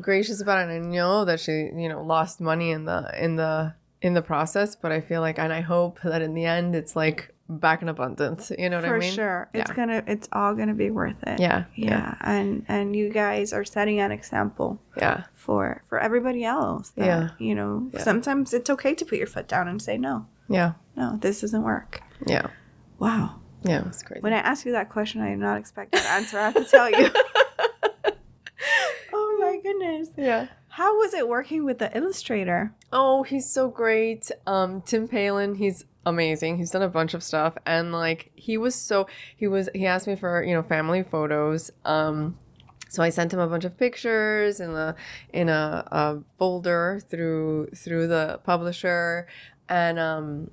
[0.00, 0.70] Gracious about it.
[0.74, 4.22] And I know that she, you know, lost money in the in the in the
[4.22, 7.82] process, but I feel like and I hope that in the end it's like back
[7.82, 8.50] in abundance.
[8.56, 9.10] You know what for I mean?
[9.10, 9.48] For sure.
[9.52, 10.02] It's gonna.
[10.06, 11.38] It's all gonna be worth it.
[11.40, 11.64] Yeah.
[11.74, 11.90] Yeah.
[11.90, 12.14] Yeah.
[12.22, 15.24] and and you guys are setting an example Yeah.
[15.34, 16.90] for for everybody else.
[16.90, 17.28] That, Yeah.
[17.38, 18.00] you know, Yeah.
[18.02, 20.26] sometimes it's okay to put your foot down and say no.
[20.48, 20.72] Yeah.
[20.96, 22.00] No, this doesn't work.
[22.26, 22.46] Yeah.
[22.98, 23.39] Wow.
[23.62, 23.86] Yeah.
[23.86, 24.22] It's crazy.
[24.22, 26.38] When I asked you that question, I did not expect that answer.
[26.38, 27.10] I have to tell you.
[29.12, 30.08] oh my goodness.
[30.16, 30.48] yeah.
[30.68, 32.72] How was it working with the illustrator?
[32.92, 34.30] Oh, he's so great.
[34.46, 36.58] Um, Tim Palin, he's amazing.
[36.58, 40.06] He's done a bunch of stuff, and like he was so he was he asked
[40.06, 41.70] me for you know family photos.
[41.84, 42.38] Um,
[42.88, 44.94] so I sent him a bunch of pictures in the
[45.32, 49.26] in a, a folder through through the publisher,
[49.68, 50.50] and um,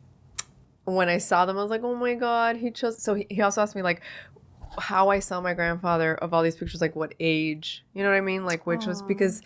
[0.96, 3.02] when I saw them, I was like, oh my god, he chose.
[3.02, 4.02] So he, he also asked me like
[4.80, 8.18] how I saw my grandfather of all these pictures, like what age, you know what
[8.18, 9.42] I mean, like which was because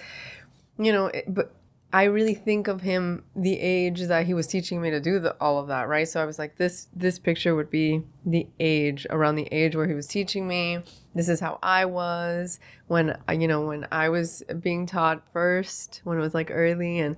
[0.77, 1.53] you know, it, but
[1.93, 5.35] I really think of him the age that he was teaching me to do the,
[5.41, 6.07] all of that, right?
[6.07, 9.87] So I was like, this this picture would be the age around the age where
[9.87, 10.79] he was teaching me.
[11.15, 16.01] This is how I was when I- you know when I was being taught first,
[16.03, 17.15] when it was like early, and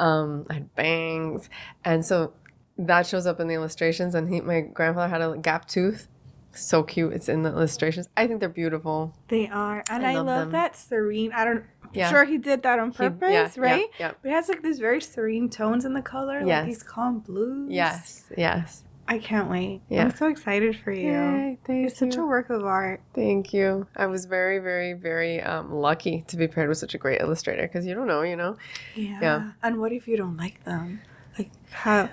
[0.00, 1.48] um, I had bangs,
[1.84, 2.32] and so
[2.78, 4.14] that shows up in the illustrations.
[4.14, 6.08] And he, my grandfather had a gap tooth.
[6.52, 7.12] So cute.
[7.12, 8.08] It's in the illustrations.
[8.16, 9.14] I think they're beautiful.
[9.28, 9.84] They are.
[9.90, 11.30] And I I, love love, that serene.
[11.32, 12.08] I don't Yeah.
[12.10, 13.86] sure he did that on purpose, yeah, yeah, right?
[14.00, 14.12] Yeah.
[14.22, 16.60] But it has like these very serene tones in the color, Yes.
[16.60, 17.70] like these calm blues.
[17.70, 18.30] Yes.
[18.38, 18.84] Yes.
[19.08, 19.82] I can't wait.
[19.90, 20.02] Yeah.
[20.04, 21.12] I'm so excited for you.
[21.12, 22.24] Yay, thank It's such you.
[22.24, 23.02] a work of art.
[23.14, 23.86] Thank you.
[23.94, 27.62] I was very, very, very um, lucky to be paired with such a great illustrator
[27.68, 28.56] because you don't know, you know.
[28.94, 29.18] Yeah.
[29.20, 29.50] Yeah.
[29.62, 31.02] And what if you don't like them?
[31.38, 32.08] Like how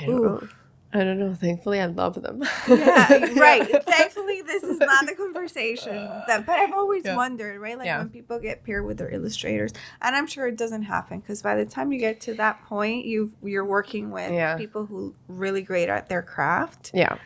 [0.00, 0.22] I don't Ooh.
[0.24, 0.48] know.
[0.94, 1.32] I don't know.
[1.32, 2.42] Thankfully, I love them.
[2.68, 3.08] yeah,
[3.40, 3.66] right.
[3.86, 5.96] Thankfully, this is not the conversation.
[5.96, 7.16] Uh, that, but I've always Yeah.
[7.16, 7.78] wondered, right?
[7.78, 7.98] Like Yeah.
[8.00, 11.54] when people get paired with their illustrators, and I'm sure it doesn't happen because by
[11.56, 14.56] the time you get to that point, you you're working with Yeah.
[14.58, 16.90] people who really great at their craft.
[16.92, 17.16] Yeah.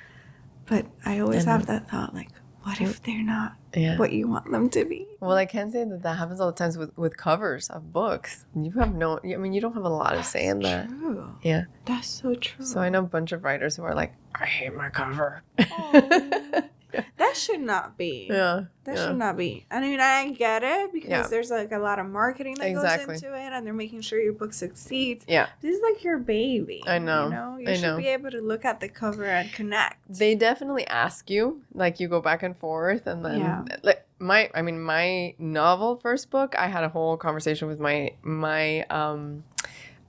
[0.66, 2.28] But I always I have that thought, like,
[2.66, 3.96] what if they're not Yeah.
[3.96, 5.06] what you want them to be?
[5.20, 8.44] Well, I can say that that happens all the times with, with covers of books.
[8.54, 10.88] You have no, I mean, you don't have a lot of say in that.
[10.88, 11.28] True.
[11.42, 11.64] Yeah.
[11.84, 12.64] That's so true.
[12.64, 15.42] So I know a bunch of writers who are like, I hate my cover.
[17.16, 18.26] that should not be.
[18.30, 18.64] yeah.
[18.84, 19.06] That yeah.
[19.08, 19.66] should not be.
[19.70, 21.26] I mean, I get it because Yeah.
[21.26, 23.14] there's like a lot of marketing that Exactly.
[23.14, 25.24] goes into it, and they're making sure your book succeeds.
[25.26, 25.48] Yeah.
[25.60, 26.82] This is like your baby.
[26.86, 27.24] I know.
[27.24, 27.96] You know, you I should know.
[27.96, 29.96] be able to look at the cover and connect.
[30.08, 33.64] They definitely ask you, like you go back and forth, and then Yeah.
[33.82, 38.12] like my, I mean, my novel first book, I had a whole conversation with my
[38.22, 39.42] my um,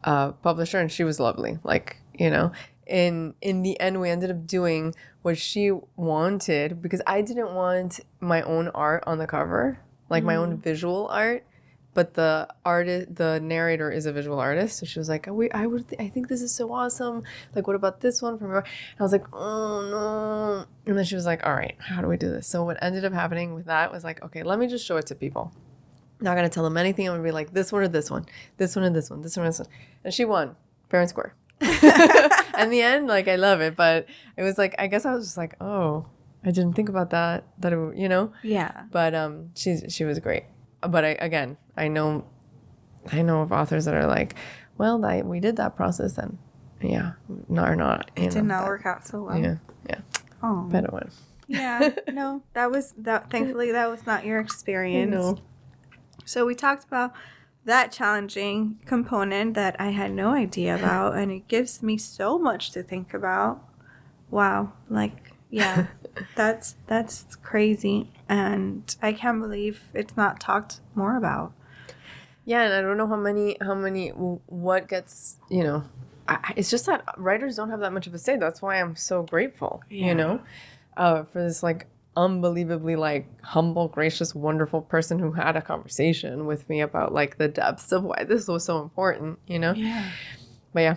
[0.04, 1.58] uh, publisher, and she was lovely.
[1.63, 2.52] Like you know,
[2.88, 8.00] in in the end, we ended up doing what she wanted because I didn't want
[8.19, 10.63] my own art on the cover, like my own mm.
[10.63, 11.45] visual art.
[11.93, 15.65] But the artist, the narrator, is a visual artist, so she was like, "We, I
[15.65, 17.23] would, I think this is so awesome.
[17.56, 18.63] Like, what about this one from your?"
[19.00, 22.15] I was like, "Oh no!" And then she was like, "All right, how do we
[22.15, 24.86] do this?" So what ended up happening with that was like, "Okay, let me just
[24.86, 25.52] show it to people.
[26.21, 27.08] Not gonna tell them anything.
[27.08, 29.36] I'm gonna be like, this one or this one, this one or this one, this
[29.36, 29.69] one or this one."
[30.04, 30.56] And she won,
[30.89, 31.34] fair and square.
[32.60, 35.26] in the end, like I love it, but it was like I guess I was
[35.26, 36.06] just like, "Oh,
[36.44, 37.44] I didn't think about that.
[37.60, 38.84] That it, you know." Yeah.
[38.92, 40.44] But um, she's she was great.
[40.82, 42.26] But I again, I know,
[43.12, 44.36] I know of authors that are like,
[44.78, 46.38] well, I, we did that process and
[46.82, 47.13] yeah,
[47.50, 48.12] no, or not.
[48.16, 49.38] It did know, not that- work out so well.
[49.38, 49.56] Yeah,
[49.90, 50.00] yeah,
[50.44, 50.68] Oh.
[50.70, 51.10] better one.
[51.48, 51.90] yeah.
[52.12, 53.30] No, that was that.
[53.32, 55.12] Thankfully, that was not your You experience.
[55.12, 55.38] know,
[56.26, 57.13] So we talked about
[57.67, 62.71] that challenging component that I had no idea about, and it gives me so much
[62.71, 63.63] to think about.
[64.32, 65.88] Wow, like yeah,
[66.36, 71.53] that's that's crazy, and I can't believe it's not talked more about.
[72.45, 75.84] yeah, and I don't know how many, how many, what gets, you know.
[76.30, 78.36] I, it's just that writers don't have that much of a say.
[78.36, 80.08] That's why I'm so grateful, Yeah.
[80.08, 80.41] you know,
[80.97, 81.86] uh, for this like
[82.17, 87.47] unbelievably like humble, gracious, wonderful person who had a conversation with me about like the
[87.47, 89.73] depths of why this was so important, you know.
[89.73, 90.10] Yeah,
[90.73, 90.95] But yeah,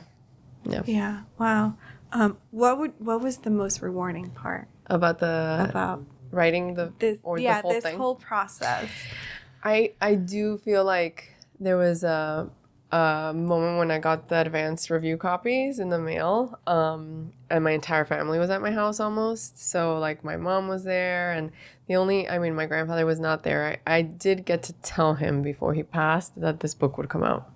[0.65, 0.83] yeah.
[0.87, 1.21] Yeah.
[1.39, 1.75] Wow.
[2.13, 6.03] Um, what would what was the most rewarding part about the about
[6.33, 7.19] writing the this?
[7.23, 7.99] or the yeah, whole this thing.
[7.99, 8.91] whole process.
[9.63, 12.51] I I do feel like there was a
[12.93, 17.71] a moment when I got the advanced review copies in the mail, um, and my
[17.71, 19.71] entire family was at my house almost.
[19.71, 21.53] So like my mom was there, and
[21.87, 23.79] the only I mean my grandfather was not there.
[23.87, 27.23] I, I did get to tell him before he passed that this book would come
[27.23, 27.51] out.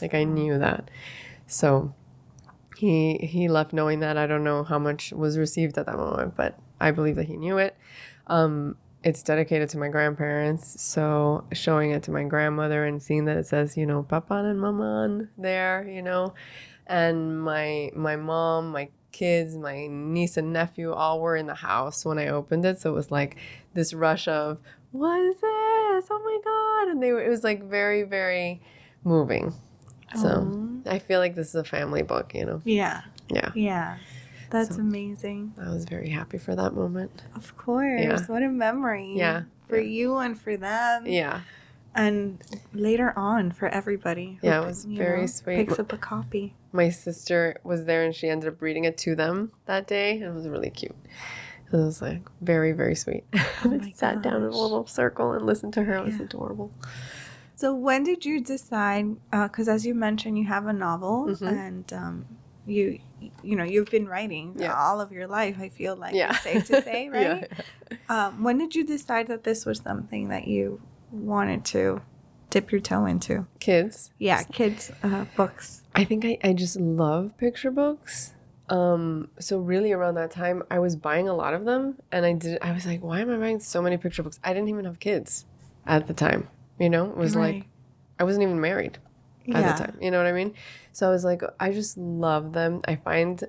[0.00, 0.90] Like I knew that,
[1.46, 1.92] so
[2.76, 4.16] he he left knowing that.
[4.16, 7.36] I don't know how much was received at that moment, but I believe that he
[7.36, 7.76] knew it.
[8.26, 13.36] Um, it's dedicated to my grandparents, so showing it to my grandmother and seeing that
[13.36, 16.34] it says, you know, Papa and Mama there, you know,
[16.86, 22.04] and my my mom, my kids, my niece and nephew all were in the house
[22.04, 23.36] when I opened it, so it was like
[23.74, 24.58] this rush of
[24.90, 26.06] what is this?
[26.10, 26.92] Oh my god!
[26.92, 28.60] And they were, it was like very very
[29.04, 29.54] moving.
[30.14, 32.62] So I feel like this is a family book, you know.
[32.64, 33.98] Yeah, Yeah, yeah.
[34.50, 35.52] That's So- amazing.
[35.60, 37.22] I was very happy for that moment.
[37.34, 38.00] Of course.
[38.02, 38.20] Yeah.
[38.26, 39.14] What a memory.
[39.16, 39.88] Yeah, For yeah.
[39.98, 41.06] you and for them.
[41.06, 41.40] Yeah,
[41.94, 42.40] And
[42.72, 44.38] later on for everybody.
[44.42, 45.56] Yeah, it was very sweet.
[45.56, 46.54] Picks up a copy.
[46.72, 50.30] my sister was there and she ended up reading it to them that day it
[50.34, 50.94] was really cute
[51.72, 53.24] it was like very very sweet
[53.64, 56.24] Oh I sat down in a little circle and listened to her it was Yeah.
[56.26, 56.70] adorable
[57.56, 59.06] So when did you decide?
[59.32, 61.50] Because as you mentioned, you have a novel, Mhm.
[61.66, 62.26] and um,
[62.66, 63.00] you,
[63.42, 64.74] you know, you've been writing Yeah.
[64.74, 65.56] all of your life.
[65.60, 67.34] I feel like yeah it's safe to say, Yeah.
[67.34, 67.50] right?
[68.08, 72.00] Um, when did you decide that this was something that you wanted to
[72.50, 73.46] dip your toe into?
[73.60, 75.82] kids Yeah, kids' uh, books.
[75.94, 78.34] i think I, I just love picture books
[78.70, 82.32] um so really around that time i was buying a lot of them and i
[82.34, 84.84] did i was like why am i buying so many picture books i didn't even
[84.84, 85.46] have kids
[85.86, 87.64] at the time you know it was like
[88.20, 88.98] i wasn't even married
[89.56, 89.98] at the time.
[90.00, 90.54] You know what I mean?
[90.92, 92.80] So I was like, I just love them.
[92.86, 93.42] I find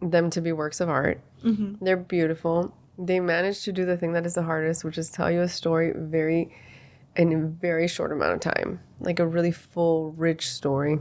[0.00, 1.20] them to be works of art.
[1.42, 2.74] hmm They're beautiful.
[2.98, 5.48] They manage to do the thing that is the hardest, which is tell you a
[5.48, 6.50] story very
[7.16, 8.80] in a very short amount of time.
[9.00, 10.98] Like a really full, rich story.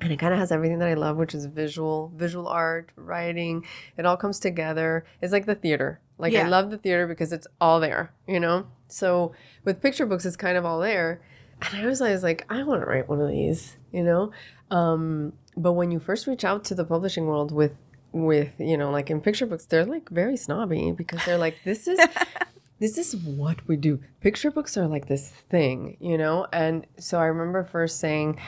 [0.00, 3.64] And it kind of has everything that I love, which is visual, visual art, writing.
[3.96, 5.04] It all comes together.
[5.20, 6.00] It's like the theater.
[6.18, 8.66] Like I love the theater because it's all there, you know?
[8.88, 9.32] So
[9.64, 11.22] with picture books, it's kind of all there.
[11.70, 14.32] And I was always like, I want to write one of these, you know?
[14.70, 17.72] Um, but when you first reach out to the publishing world with
[18.12, 21.88] with you know like in picture books they're like very snobby because they're like this
[21.88, 21.98] is
[22.78, 24.00] this is what we do.
[24.20, 26.46] Picture books are like this thing you know?
[26.52, 28.38] And so i remember first saying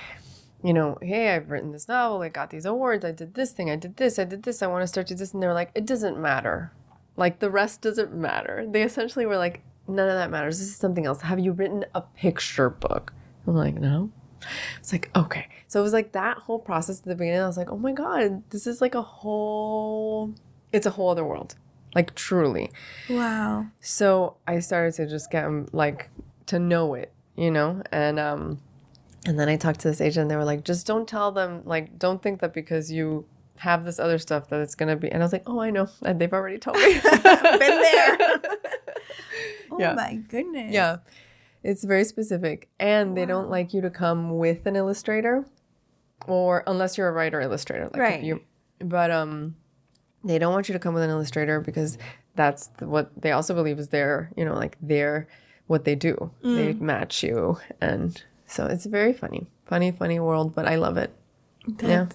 [0.63, 3.71] you know hey i've written this novel i got these awards i did this thing
[3.71, 5.33] i did this i did this i want to start to this.
[5.33, 6.73] And they're like it doesn't matter.
[7.17, 8.67] Like the rest doesn't matter.
[8.69, 11.85] They essentially were like none of that matters this is something else have you written
[11.95, 13.13] a picture book
[13.47, 14.11] i'm like no
[14.79, 15.49] it's like, okay.
[15.69, 17.41] So it was like that whole process at the beginning.
[17.41, 20.35] I was like, oh my God, this is like a whole,
[20.73, 21.57] it's a whole other world.
[21.95, 22.71] Like truly.
[23.09, 23.67] Wow.
[23.81, 26.11] So I started to just get um, like
[26.47, 27.83] to know it, you know?
[27.93, 28.61] And, um,
[29.27, 31.63] and then I talked to this agent and they were like, just don't tell them,
[31.65, 33.25] like, don't think that because you
[33.57, 35.11] have this other stuff that it's gonna be.
[35.11, 35.89] And I was like, oh, I know.
[36.05, 37.01] And they've already told me.
[37.03, 38.19] Been there.
[39.75, 39.95] oh Yeah.
[39.95, 40.73] my goodness.
[40.73, 40.97] Yeah.
[41.63, 42.69] It's very specific.
[42.79, 45.45] And they don't like you to come with an illustrator
[46.27, 47.85] or unless you're a writer illustrator.
[47.93, 48.23] Like Right.
[48.23, 48.41] you
[48.81, 49.57] but um
[50.25, 51.99] they don't want you to come with an illustrator because
[52.35, 55.29] that's the, what they also believe is their, you know, like their
[55.67, 56.31] what they do.
[56.43, 59.47] They match you and so it's very funny.
[59.67, 61.11] Funny, funny world, but I love it.
[61.83, 62.07] Yeah.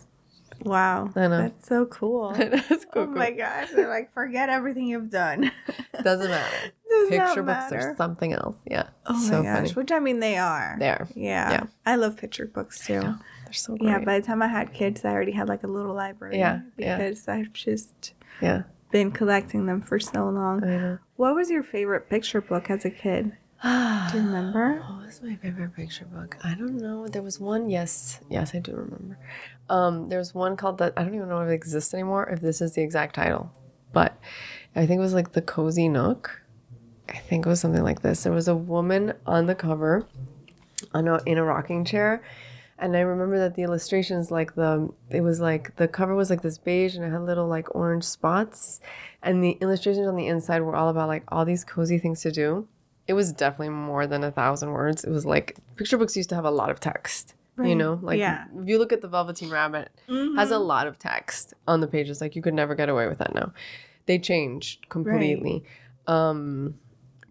[0.63, 1.09] Wow.
[1.15, 1.41] I know.
[1.41, 2.31] That's so cool.
[2.37, 3.03] That's cool.
[3.03, 3.69] Oh my gosh.
[3.75, 5.51] They're like, forget everything you've done.
[5.65, 6.01] cool.
[6.03, 6.71] Doesn't matter.
[6.89, 7.89] Does Picture books matter.
[7.91, 8.55] are something else.
[8.65, 8.89] Yeah.
[9.05, 9.55] Oh my so gosh.
[9.57, 9.71] funny.
[9.71, 10.75] Which I mean, they are.
[10.79, 11.07] There.
[11.15, 11.51] Yeah.
[11.51, 11.63] Yeah.
[11.85, 13.01] I love picture books too.
[13.01, 13.89] They're so great.
[13.89, 16.37] Yeah, by the time I had kids, I already had like a little library.
[16.37, 16.97] Yeah, yeah.
[16.97, 18.63] Because I've just yeah.
[18.91, 20.63] been collecting them for so long.
[20.63, 20.97] I know.
[21.15, 23.33] What was your favorite picture book as a kid?
[23.61, 24.83] Do you remember?
[24.89, 26.37] What was my favorite picture book?
[26.43, 27.07] I don't know.
[27.07, 27.69] There was one.
[27.69, 29.17] Yes, yes, I do remember.
[29.69, 30.93] Um, there was one called that.
[30.95, 32.29] I don't even know if it exists anymore.
[32.29, 33.51] If this is the exact title,
[33.91, 34.17] but
[34.75, 36.41] I think it was like the Cozy Nook.
[37.09, 38.23] I think it was something like this.
[38.23, 40.07] There was a woman on the cover,
[40.93, 42.23] on a, in a rocking chair,
[42.77, 46.43] and I remember that the illustrations, like the, it was like the cover was like
[46.43, 48.79] this beige and it had little like orange spots,
[49.23, 52.31] and the illustrations on the inside were all about like all these cozy things to
[52.31, 52.67] do
[53.09, 55.03] it was definitely more than a thousand words.
[55.03, 57.33] It was like picture books used to have a lot of text.
[57.61, 58.45] You know, like Yeah.
[58.57, 59.89] if you look at the Velveteen Rabbit,
[60.37, 60.65] has a Mhm.
[60.65, 62.21] lot of text on the pages.
[62.21, 63.51] Like you could never get away with that now.
[64.05, 65.65] They changed completely.
[66.07, 66.75] Um,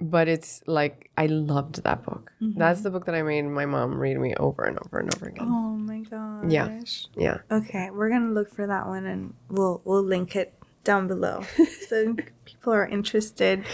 [0.01, 2.31] but it's like I loved that book.
[2.43, 5.27] That's the book that I made my mom read me over and over and over
[5.29, 5.49] again.
[5.49, 6.51] Oh my gosh.
[6.53, 6.69] Yeah.
[7.17, 7.39] Yeah.
[7.51, 10.53] Okay, we're gonna look for that one and we'll we'll link it
[10.85, 11.41] down below.
[11.89, 12.15] so
[12.45, 13.65] people are interested.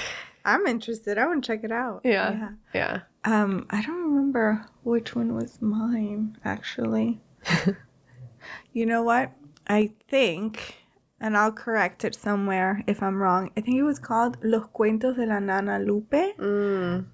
[0.45, 1.17] I'm interested.
[1.19, 2.03] I want to check it out.
[2.05, 2.51] Yeah.
[2.75, 3.01] Yeah.
[3.25, 7.21] Um, I don't remember which one was mine actually.
[8.73, 9.33] you know what?
[9.67, 10.77] I think,
[11.21, 13.51] and I'll correct it somewhere if I'm wrong.
[13.57, 17.07] I think it was called Los Cuentos de la Nana Lupe, Mm,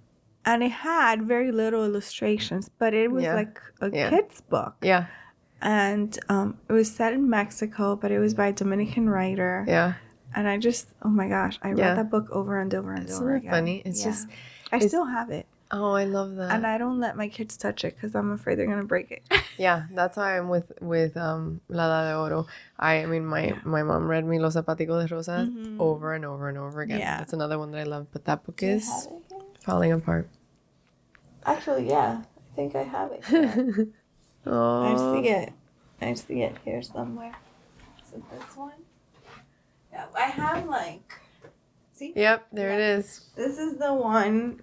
[0.45, 3.35] and it had very little illustrations, but it was Yeah.
[3.35, 4.11] like a Yeah.
[4.11, 5.07] kid's book, yeah.
[5.63, 9.93] and um, it was set in Mexico, but it was by a Dominican writer, Yeah.
[10.35, 13.23] And I just, oh my gosh, I read that book over and over and Isn't
[13.23, 13.51] over again.
[13.51, 13.83] funny?
[13.85, 14.11] It's Yeah.
[14.11, 14.29] just
[14.73, 15.47] I it's- still have it.
[15.73, 16.51] Oh, I love that.
[16.53, 19.23] and I don't let my kids touch it because I'm afraid they're gonna break it.
[19.57, 22.47] Yeah, that's why I'm with with um La Edad de Oro.
[22.79, 25.79] I I mean my my mom read me Los Zapaticos de Rosas Mhm.
[25.79, 26.99] over and over and over again.
[26.99, 27.19] Yeah.
[27.19, 29.39] That's another one that I love, but that book Do is have it here?
[29.61, 30.29] falling apart.
[31.47, 33.23] Actually, yeah, I think I have it.
[34.47, 35.53] I see it.
[36.01, 37.35] I see it here somewhere.
[38.05, 38.73] Is it this one?
[39.93, 41.13] Yeah, I have like.
[41.93, 43.29] See, yep, there it is.
[43.37, 44.63] this is the one.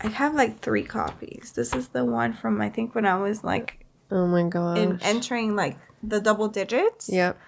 [0.00, 1.52] I have like three copies.
[1.54, 4.78] This is the one from I think when I was like Oh my god.
[4.78, 7.08] in entering like the double digits.
[7.12, 7.38] Yep.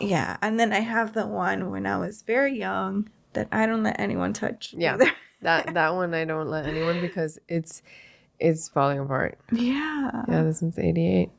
[0.00, 3.82] Yeah, and then I have the one when I was very young that I don't
[3.82, 4.74] let anyone touch.
[4.76, 4.94] Yeah.
[4.94, 5.10] either.
[5.42, 7.82] That that one I don't let anyone because it's
[8.40, 9.38] it's falling apart.
[9.52, 10.24] yeah.
[10.28, 11.30] Yeah, this one's 88.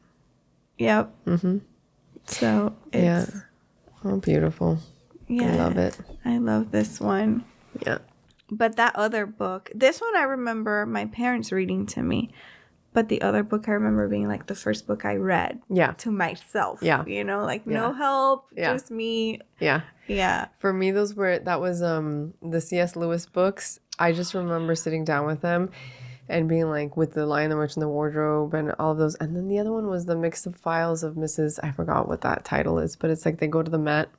[0.77, 1.11] Yep.
[1.25, 1.57] Mm-hmm.
[2.25, 3.25] So Yeah.
[4.03, 4.79] Oh, beautiful.
[5.27, 5.53] yeah.
[5.53, 5.97] I love it.
[6.25, 7.45] I love this one.
[7.85, 7.99] Yeah.
[8.51, 12.31] But that other book, this one I remember my parents reading to me.
[12.91, 15.91] But the other book I remember being like the first book I read Yeah.
[15.99, 16.79] to myself.
[16.81, 17.05] Yeah.
[17.05, 17.73] You know, like Yeah.
[17.79, 18.73] no help, Yeah.
[18.73, 19.41] just me.
[19.59, 19.81] Yeah.
[20.07, 20.47] Yeah.
[20.57, 22.95] For me, those were that was um the C.S.
[22.95, 23.79] Lewis books.
[23.99, 25.69] I just remember sitting down with them
[26.29, 29.15] and being like with the Lion, the Witch, and the Wardrobe and all of those.
[29.15, 31.59] And then the other one was the Mixed-Up Files of Mrs.
[31.63, 34.09] I forgot what that title is, but it's like they go to the Met.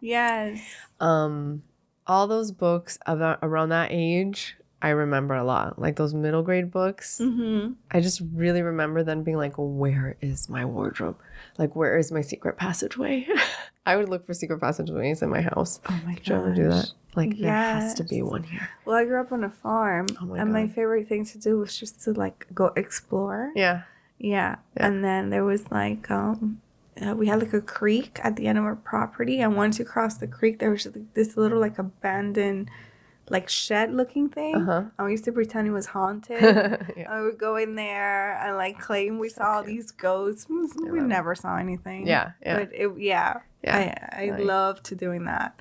[0.00, 0.62] Yes.
[1.00, 1.62] Um,
[2.06, 5.78] all those books about around that age, I remember a lot.
[5.78, 7.18] Like those middle grade books.
[7.20, 7.72] Mm-hmm.
[7.90, 11.18] I just really remember then being like, where is my wardrobe?
[11.58, 13.26] Like, where is my secret passageway?
[13.88, 15.80] I would look for secret passageways in my house.
[15.88, 16.92] Oh my Did you ever do that?
[17.16, 18.68] Like, there has to be one here.
[18.84, 21.58] Well, I grew up on a farm, Oh my and my favorite thing to do
[21.58, 23.50] was just to like go explore.
[23.56, 23.84] Yeah.
[24.18, 24.56] Yeah.
[24.76, 24.86] Yeah.
[24.86, 26.60] And then there was like um
[27.00, 29.86] uh, we had like a creek at the end of our property, and once you
[29.86, 32.68] cross the creek, there was just, like, this little like abandoned,
[33.30, 34.54] like shed looking thing.
[34.56, 35.04] Uh-huh.
[35.04, 36.40] We used to pretend it was haunted.
[36.96, 37.10] yeah.
[37.10, 40.48] I would go in there and like claim we saw all these ghosts.
[40.48, 41.02] We love it.
[41.02, 42.06] never saw anything.
[42.06, 42.32] Yeah.
[42.42, 42.58] Yeah.
[42.58, 43.76] But it, yeah, Yeah.
[44.12, 45.60] I I Like- love to doing that.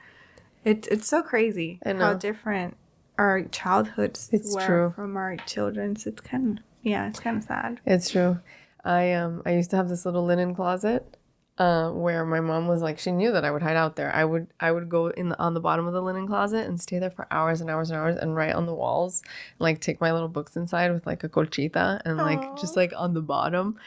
[0.64, 2.78] It it's so crazy I how different
[3.18, 4.94] our childhoods It's were true.
[4.96, 6.06] from our children's.
[6.06, 7.80] It's kind of yeah, it's kind of sad.
[7.86, 8.40] It's true.
[8.86, 11.17] I um I used to have this little linen closet
[11.58, 14.14] uh, where my mom was like she knew that I would hide out there.
[14.14, 16.80] I would I would go in the, on the bottom of the linen closet and
[16.80, 19.24] stay there for hours and hours and hours and write on the walls,
[19.60, 23.14] like take my little books inside with like a colchita and like just like on
[23.14, 23.78] the bottom.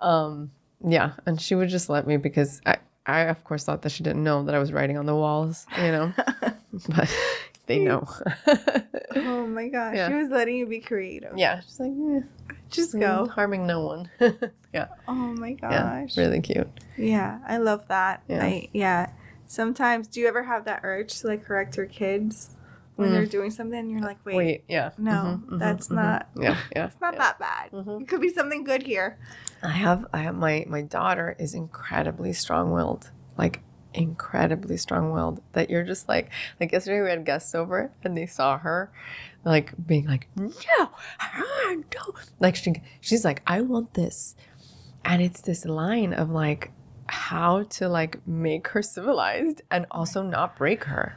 [0.00, 0.50] Um
[0.86, 4.02] yeah, and she would just let me because I I of course thought that she
[4.02, 6.12] didn't know that I was writing on the walls, you know.
[6.88, 7.14] but
[7.66, 8.06] they know.
[9.16, 10.08] Oh my gosh, Yeah.
[10.08, 11.36] she was letting you be creative.
[11.36, 12.20] yeah, she's like eh,
[12.70, 13.26] just mm, go.
[13.28, 14.08] harming no one.
[14.72, 14.86] yeah.
[15.08, 16.16] Oh my gosh.
[16.16, 16.68] Yeah, really cute.
[16.96, 18.22] Yeah, I love that.
[18.28, 18.42] Yeah.
[18.44, 19.10] I yeah.
[19.46, 22.50] Sometimes, do you ever have that urge to like correct your kids
[22.96, 23.12] when Mm.
[23.12, 23.78] they're doing something?
[23.80, 24.90] and You're like, wait, Wait, yeah.
[24.96, 25.96] no, Mhm, mhm, that's mhm.
[25.96, 26.28] not.
[26.36, 26.86] Yeah, yeah.
[26.86, 27.18] It's not yeah.
[27.18, 27.70] that bad.
[27.72, 28.02] Mhm.
[28.02, 29.18] It could be something good here.
[29.62, 33.10] I have I have my my daughter is incredibly strong-willed.
[33.36, 33.60] Like
[33.94, 36.30] incredibly strong-willed that you're just like
[36.60, 38.92] like yesterday we had guests over and they saw her
[39.44, 44.36] like being like no no like she she's like I want this
[45.04, 46.70] and it's this line of like
[47.06, 51.16] how to like make her civilized and also not break her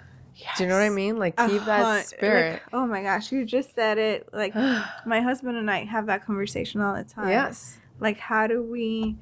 [0.58, 3.32] do you know what I mean like keep that hun- like, spirit oh my gosh,
[3.32, 4.28] you just said it.
[4.34, 4.56] Like
[5.06, 7.30] my husband and I have that conversation all the time.
[7.30, 9.16] yes Like how do we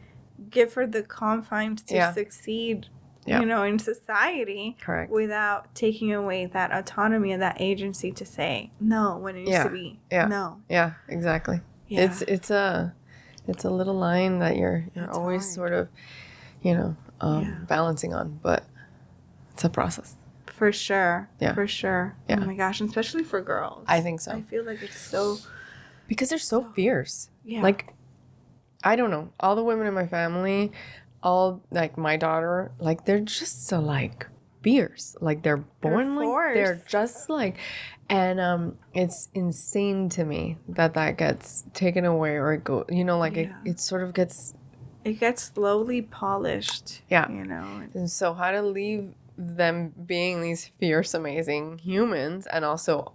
[0.49, 2.13] give her the confines to Yeah.
[2.13, 2.87] succeed,
[3.25, 3.39] Yeah.
[3.41, 8.71] you know, in society correct without taking away that autonomy and that agency to say
[8.79, 9.63] no when it needs Yeah.
[9.65, 10.25] to be Yeah.
[10.25, 10.61] no.
[10.69, 12.01] yeah exactly Yeah.
[12.05, 12.95] it's it's a
[13.47, 15.53] it's a little line that you're you're It's always hard.
[15.53, 15.89] sort of
[16.63, 17.55] you know um, Yeah.
[17.67, 18.63] balancing on but
[19.53, 20.15] it's a process
[20.47, 21.29] For sure.
[21.39, 21.53] Yeah.
[21.53, 22.15] For sure.
[22.29, 22.39] Yeah.
[22.41, 23.83] Oh my gosh, and especially for girls.
[23.87, 25.37] i think so I feel like it's so
[26.07, 27.61] because they're so fierce yeah.
[27.61, 27.93] like
[28.83, 30.71] i don't know all the women in my family
[31.23, 34.25] all like my daughter like they're just so like
[34.63, 37.57] fierce like they're born like they're just like
[38.09, 43.03] and um it's insane to me that that gets taken away or it go you
[43.03, 43.55] know like Yeah.
[43.65, 44.53] it, it sort of gets
[45.03, 47.01] it gets slowly polished.
[47.09, 47.27] Yeah.
[47.31, 47.81] You know.
[47.95, 53.13] And so, how to leave them being these fierce, amazing humans, and also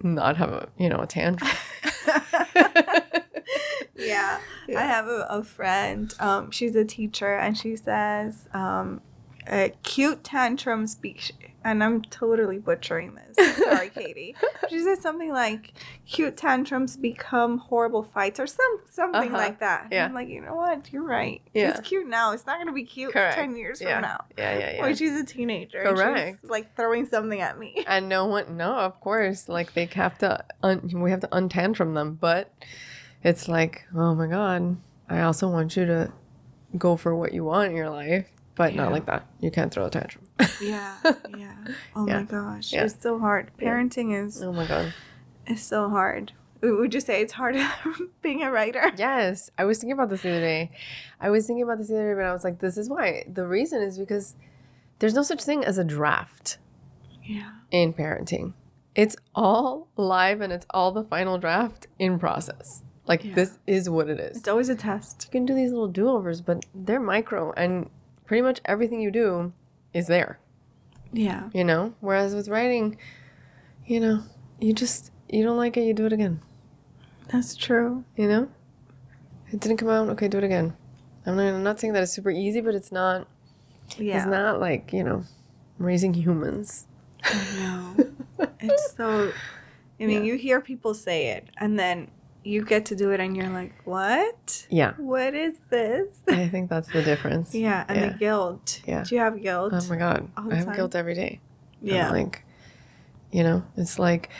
[0.00, 1.50] not have a you know a tantrum.
[4.06, 4.40] yeah.
[4.68, 4.80] Yeah.
[4.80, 6.12] I have a, a friend.
[6.20, 9.00] Um, she's a teacher, and she says, um,
[9.46, 11.18] uh, "Cute tantrums be."
[11.64, 13.56] And I'm totally butchering this.
[13.56, 14.34] Sorry, Katie.
[14.68, 15.72] She says something like,
[16.08, 19.36] "Cute tantrums become horrible fights," or some something Uh-huh.
[19.36, 19.84] like that.
[19.84, 20.04] And Yeah.
[20.06, 20.92] I'm like, you know what?
[20.92, 21.40] You're right.
[21.54, 21.70] Yeah.
[21.70, 22.32] It's cute now.
[22.32, 23.36] It's not gonna be cute Correct.
[23.36, 23.94] ten years Yeah.
[23.94, 24.24] from now.
[24.36, 24.82] yeah, yeah, yeah.
[24.82, 25.82] When she's a teenager.
[25.84, 26.40] Correct.
[26.42, 27.84] she's like throwing something at me.
[27.86, 31.94] and no one, no, of course, like they have to, un, we have to untantrum
[31.94, 32.52] them, but
[33.24, 34.76] it's like, oh my god,
[35.08, 36.12] I also want you to
[36.78, 38.84] go for what you want in your life, but Yeah.
[38.84, 39.26] not like that.
[39.40, 40.24] You can't throw a tantrum.
[40.60, 40.96] Yeah,
[41.36, 41.54] yeah.
[41.94, 42.18] Oh Yeah.
[42.20, 42.84] my gosh, Yeah.
[42.84, 43.50] it's so hard.
[43.58, 43.68] Yeah.
[43.68, 44.92] Parenting is oh my god.
[45.46, 46.32] is so hard.
[46.62, 48.92] Would you say it's harder than being a writer?
[48.96, 50.70] Yes, I was thinking about this the other day.
[51.20, 53.24] I was thinking about this the other day, but I was like, this is why.
[53.32, 54.36] The reason is because
[55.00, 56.58] there's no such thing as a draft
[57.24, 57.50] Yeah.
[57.72, 58.52] in parenting.
[58.94, 62.84] It's all live and it's all the final draft in process.
[63.06, 63.34] Like Yeah.
[63.34, 64.36] this is what it is.
[64.38, 65.24] It's always a test.
[65.26, 67.90] You can do these little do-overs, but they're micro and
[68.26, 69.52] pretty much everything you do
[69.92, 70.38] is there,
[71.12, 71.48] Yeah.
[71.52, 71.94] you know?
[72.00, 72.96] Whereas with writing,
[73.86, 74.22] you know,
[74.60, 76.40] you just you don't like it, you do it again.
[77.28, 78.04] That's true.
[78.16, 78.48] You know?
[79.50, 80.74] It didn't come out, okay, do it again.
[81.26, 83.26] I'm not, I'm not saying that it's super easy, but it's not
[83.98, 84.18] Yeah.
[84.18, 85.24] it's not like, you know,
[85.78, 86.86] raising humans.
[87.24, 88.06] I know.
[88.60, 89.32] It's so
[90.00, 90.32] I mean, Yeah.
[90.32, 92.08] you hear people say it and then
[92.44, 94.66] you get to do it and you're like, "What?
[94.70, 94.94] Yeah.
[94.96, 97.54] What is this?" I think that's the difference.
[97.54, 98.08] yeah, and Yeah.
[98.08, 98.80] the guilt.
[98.86, 99.04] Yeah.
[99.04, 99.72] Do you have guilt?
[99.74, 100.28] Oh my god.
[100.36, 100.76] I have time.
[100.76, 101.40] guilt every day.
[101.82, 102.10] I'm yeah.
[102.10, 102.44] like,
[103.30, 104.30] you know, it's like,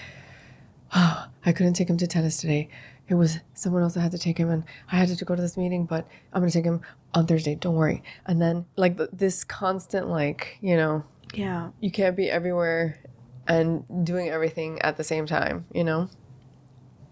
[0.94, 2.68] oh, I couldn't take him to tennis today.
[3.08, 5.42] It was someone else that had to take him, and I had to go to
[5.42, 6.80] this meeting, but I'm going to take him
[7.14, 7.56] on Thursday.
[7.56, 8.02] Don't worry.
[8.26, 11.70] And then, like, this constant, like, you know, yeah.
[11.80, 13.00] you can't be everywhere
[13.48, 16.08] and doing everything at the same time, you know?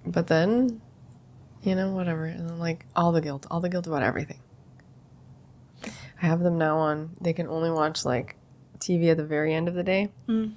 [0.06, 0.80] But then,
[1.62, 2.24] you know, whatever.
[2.26, 4.40] And then, like, all the guilt, all the guilt about everything.
[5.84, 8.36] I have them now on, they can only watch, like,
[8.78, 10.10] TV at the very end of the day.
[10.28, 10.52] Mm.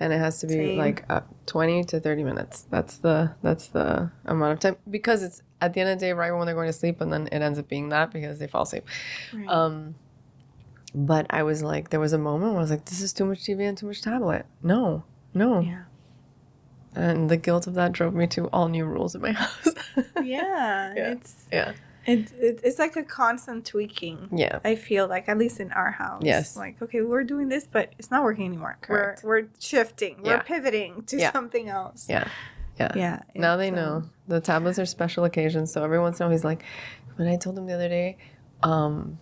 [0.00, 0.78] and it has to be Same.
[0.78, 5.42] like uh, 20 to 30 minutes that's the that's the amount of time because it's
[5.60, 7.42] at the end of the day right when they're going to sleep and then it
[7.42, 8.84] ends up being that because they fall asleep
[9.34, 9.48] Right.
[9.48, 9.96] um
[10.94, 13.24] but i was like there was a moment where i was like this is too
[13.24, 15.02] much tv and too much tablet no
[15.34, 15.82] no yeah.
[16.94, 19.68] And the guilt of that drove me to all new rules in my house
[20.22, 20.94] Yeah.
[20.96, 21.10] Yeah.
[21.12, 21.72] It's yeah
[22.06, 24.28] it, it, it's like a constant tweaking.
[24.32, 26.22] yeah I feel like at least in our house.
[26.24, 26.56] Yes.
[26.56, 28.78] Like okay, we're doing this, but it's not working anymore.
[28.80, 29.22] Correct.
[29.22, 30.20] We're we're shifting.
[30.24, 30.36] Yeah.
[30.38, 31.32] We're pivoting to Yeah.
[31.32, 32.06] something else.
[32.08, 32.26] yeah
[32.80, 33.20] yeah Yeah.
[33.34, 35.70] Now they it's, know um, the tablets are special occasions.
[35.72, 36.62] So every once in a while, he's like,
[37.16, 38.16] when I told him the other day,
[38.62, 39.18] um,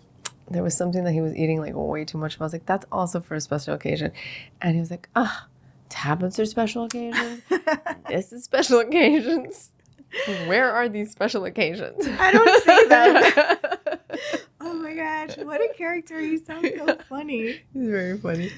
[0.48, 2.36] there was something that he was eating like way too much.
[2.36, 2.42] of.
[2.42, 4.12] I was like, that's also for a special occasion,
[4.62, 5.46] and he was like, ah,
[5.88, 7.42] tablets are special occasions.
[8.08, 9.70] this is special occasions.
[10.46, 12.06] Where are these special occasions?
[12.18, 13.76] I don't see them.
[14.60, 16.18] oh my gosh, what a character!
[16.20, 17.60] He sounds so funny.
[17.72, 18.52] He's very funny.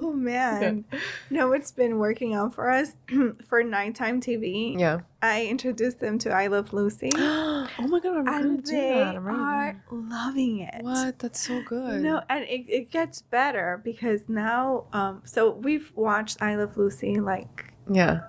[0.00, 0.84] Oh man.
[1.30, 2.96] No, it's been working out for us
[3.48, 4.78] for nighttime TV.
[4.78, 5.00] yeah.
[5.22, 7.10] I introduced them to I Love Lucy.
[7.16, 9.16] oh my god, I'm gonna do that.
[9.16, 10.82] I'm are loving it.
[10.82, 11.18] What?
[11.18, 12.00] That's so good.
[12.02, 17.20] No, and it, it gets better because now, um, so we've watched I Love Lucy
[17.20, 18.20] like Yeah.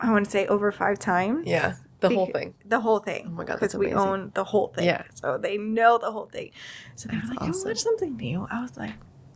[0.00, 1.44] I want to say over five times.
[1.46, 1.74] Yeah.
[2.00, 2.54] The whole thing.
[2.64, 3.24] The whole thing.
[3.26, 4.84] Oh my God, Because we own the whole thing.
[4.86, 5.02] Yeah.
[5.14, 6.50] So they know the whole thing.
[6.94, 7.68] So they were That's like, "Can we awesome.
[7.70, 8.92] watch something new?" I was like,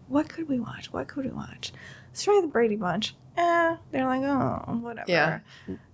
[0.09, 0.93] "What could we watch?
[0.93, 1.73] What could we watch?
[2.09, 5.41] Let's try the Brady Bunch." Eh, they're like, "Oh, whatever." Yeah.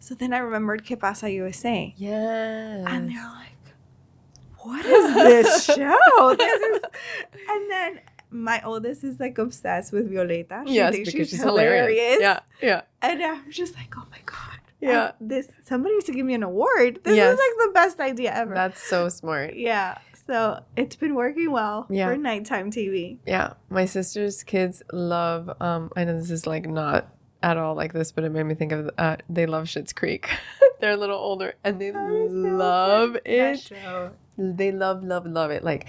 [0.00, 2.84] So then I remembered Que Pasa USA, Yes.
[2.88, 3.74] and they're like,
[4.58, 6.34] "What is this show?
[6.38, 6.80] this is,"
[7.48, 8.00] and then.
[8.30, 10.66] My oldest is like obsessed with Violeta.
[10.68, 12.18] She yes, because she's, hilarious.
[12.20, 14.57] Yeah, yeah, And I'm just like, oh my god.
[14.80, 15.12] Yeah.
[15.20, 17.00] This somebody needs to give me an award.
[17.04, 17.34] This Yes.
[17.34, 18.54] is like the best idea ever.
[18.54, 19.54] that's so smart.
[19.56, 19.98] yeah.
[20.26, 22.08] So it's been working well Yeah.
[22.08, 23.18] for nighttime TV.
[23.26, 25.50] Yeah, my sister's kids love.
[25.60, 27.08] Um, I know this is like not
[27.42, 28.90] at all like this, but it made me think of.
[28.98, 30.28] Uh, they love Schitt's Creek.
[30.80, 33.72] They're a little older, and they That is so love it.
[34.36, 35.64] They love, love, love it.
[35.64, 35.86] Like,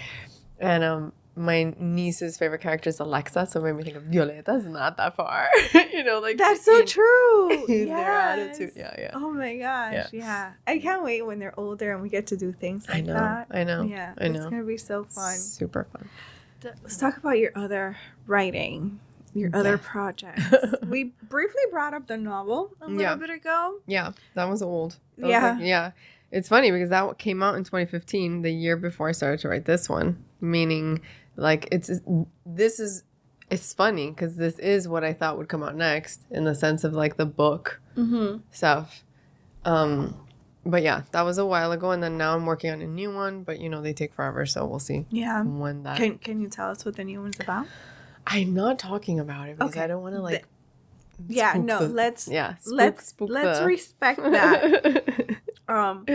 [0.58, 4.66] and um, my niece's favorite character is Alexis, so it made me think of Violeta's
[4.66, 5.48] not that far.
[5.92, 7.64] you know, like That's so in- true.
[7.68, 7.96] in yes.
[7.96, 8.72] their attitude.
[8.76, 9.10] Yeah, yeah.
[9.14, 10.08] Oh my gosh.
[10.12, 10.52] Yeah.
[10.66, 13.14] I can't wait when they're older and we get to do things like I know,
[13.14, 13.46] that.
[13.50, 14.14] I know, Yeah.
[14.18, 14.40] I know.
[14.40, 15.36] It's gonna be so fun.
[15.36, 16.08] Super fun.
[16.62, 19.00] Let's talk about your other writing,
[19.34, 19.80] your other Yes.
[19.84, 20.42] projects.
[20.86, 23.14] we briefly brought up the novel a little Yeah.
[23.14, 23.76] bit ago.
[23.86, 24.96] Yeah, that was old.
[25.16, 25.50] That was Yeah.
[25.52, 25.90] like- yeah.
[26.32, 29.64] It's funny because that came out in 2015, the year before I started to write
[29.64, 30.22] this one.
[30.40, 31.00] Meaning,
[31.36, 31.90] like, it's
[32.46, 33.04] this is
[33.50, 36.84] it's funny because this is what I thought would come out next in the sense
[36.84, 38.38] of like the book Mm-hmm.
[38.52, 39.04] stuff.
[39.64, 40.16] Um,
[40.64, 43.12] but yeah, that was a while ago, and then now I'm working on a new
[43.12, 43.42] one.
[43.42, 45.42] But you know, they take forever, so we'll see Yeah.
[45.42, 45.96] when that.
[45.96, 47.66] Can Can you tell us what the new one's about?
[48.26, 49.82] I'm not talking about it because Okay.
[49.82, 50.44] I don't want to like.
[51.28, 51.52] Yeah.
[51.52, 51.78] spook No.
[51.80, 52.56] the- let's yeah.
[52.56, 55.36] spook- let's spook let's the- respect that.
[55.68, 56.06] um.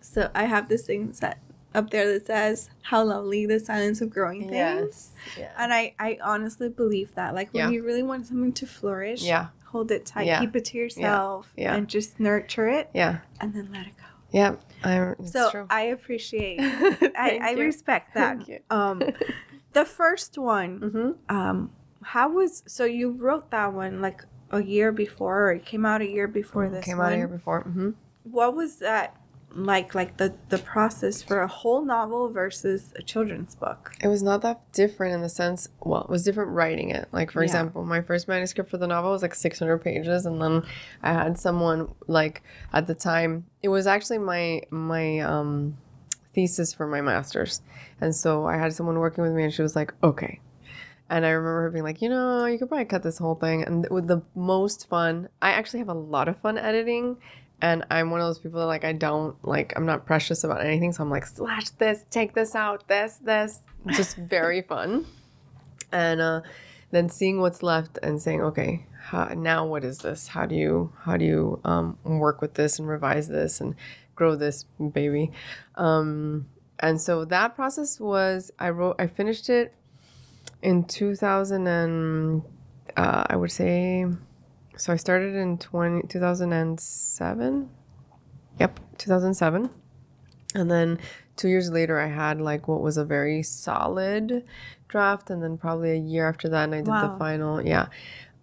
[0.00, 1.38] So I have this thing set
[1.74, 5.12] up there that says "How lovely the silence of growing things," yes.
[5.38, 5.52] Yeah.
[5.58, 7.34] and I I honestly believe that.
[7.34, 7.70] Like when Yeah.
[7.70, 9.48] you really want something to flourish, Yeah.
[9.66, 10.40] hold it tight, Yeah.
[10.40, 11.74] keep it to yourself, Yeah.
[11.74, 13.18] and just nurture it, Yeah.
[13.40, 14.04] and then let it go.
[14.30, 14.56] Yeah.
[14.84, 15.66] I, so true.
[15.70, 16.58] I appreciate.
[17.16, 17.62] I, I you.
[17.64, 18.38] respect that.
[18.70, 19.02] Um,
[19.72, 21.36] the first one, Mm-hmm.
[21.36, 21.70] um,
[22.02, 26.02] how was so you wrote that one like a year before, or it came out
[26.02, 27.06] a year before this Came one.
[27.06, 27.62] out a year before.
[27.62, 27.90] Mm-hmm.
[28.24, 29.16] What was that
[29.54, 29.94] like?
[29.94, 33.92] Like the the process for a whole novel versus a children's book.
[34.02, 37.08] It was not that different in the sense, well, it was different writing it.
[37.12, 37.46] Like, for Yeah.
[37.46, 40.26] example, my first manuscript for the novel was like 600 pages.
[40.26, 40.62] And then
[41.02, 42.42] I had someone, like,
[42.72, 45.76] at the time, it was actually my, my, um,
[46.34, 47.60] thesis for my master's.
[48.00, 50.40] And so I had someone working with me and she was like, okay.
[51.10, 53.62] And I remember her being like, you know, you could probably cut this whole thing.
[53.64, 57.18] And with the most fun, I actually have a lot of fun editing.
[57.62, 60.64] And I'm one of those people that like I don't like I'm not precious about
[60.66, 60.92] anything.
[60.92, 63.60] So I'm like slash this, take this out, this, this.
[63.92, 65.06] Just very fun.
[65.92, 66.40] And uh,
[66.90, 70.26] then seeing what's left and saying, okay, how, now what is this?
[70.28, 73.76] How do you how do you um, work with this and revise this and
[74.16, 75.30] grow this baby?
[75.76, 76.48] Um,
[76.80, 79.72] and so that process was I wrote I finished it
[80.62, 82.42] in 2000 and
[82.96, 84.06] uh, I would say
[84.82, 87.70] so I started in 20, 2007.
[88.58, 89.70] Yep, 2007.
[90.56, 90.98] And then
[91.36, 94.42] two years later, I had like what was a very solid
[94.88, 95.30] draft.
[95.30, 97.12] And then probably a year after that, and I did Wow.
[97.12, 97.64] the final.
[97.64, 97.86] Yeah.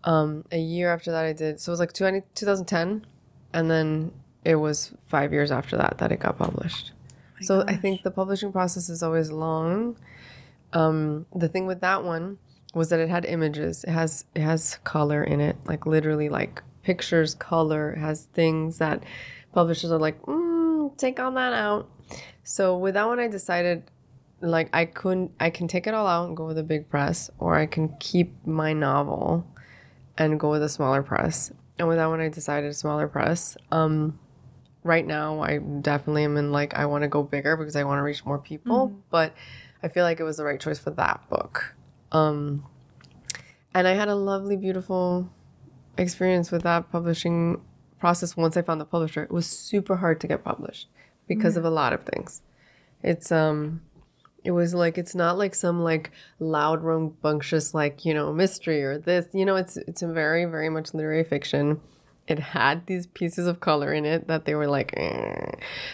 [0.06, 1.60] Um, a year after that, I did.
[1.60, 3.06] So it was like 20, 2010.
[3.52, 4.14] And then
[4.46, 6.94] it was five years after that that it got published.
[7.36, 9.98] My so I think the publishing process is always long.
[10.72, 12.38] Um, the thing with that one
[12.74, 13.84] was that it had images.
[13.84, 17.95] It has it has color in it, like literally like pictures, color.
[17.95, 19.03] Has things that
[19.53, 21.89] publishers are like, mm, take all that out.
[22.43, 23.84] So with that one, I decided
[24.41, 25.32] like I couldn't.
[25.39, 27.95] I can take it all out and go with a big press, or I can
[27.99, 29.45] keep my novel
[30.17, 31.51] and go with a smaller press.
[31.78, 33.57] And with that one, I decided a smaller press.
[33.72, 34.20] Um,
[34.84, 37.99] right now, I definitely am in like I want to go bigger because I want
[37.99, 38.93] to reach more people.
[39.09, 39.34] But
[39.82, 41.76] I feel like it was the right choice for that book.
[42.12, 42.66] Um,
[43.74, 45.30] and I had a lovely, beautiful
[45.97, 47.62] experience with that publishing
[47.99, 49.24] process once I found the publisher.
[49.24, 50.88] It was super hard to get published
[51.28, 52.41] because of a lot of things.
[53.03, 53.82] It's um
[54.43, 58.97] it was like it's not like some like loud rambunctious like, you know, mystery or
[58.97, 59.28] this.
[59.34, 61.80] You know, it's it's a very, very much literary fiction.
[62.28, 65.51] It had these pieces of color in it that they were like, eh,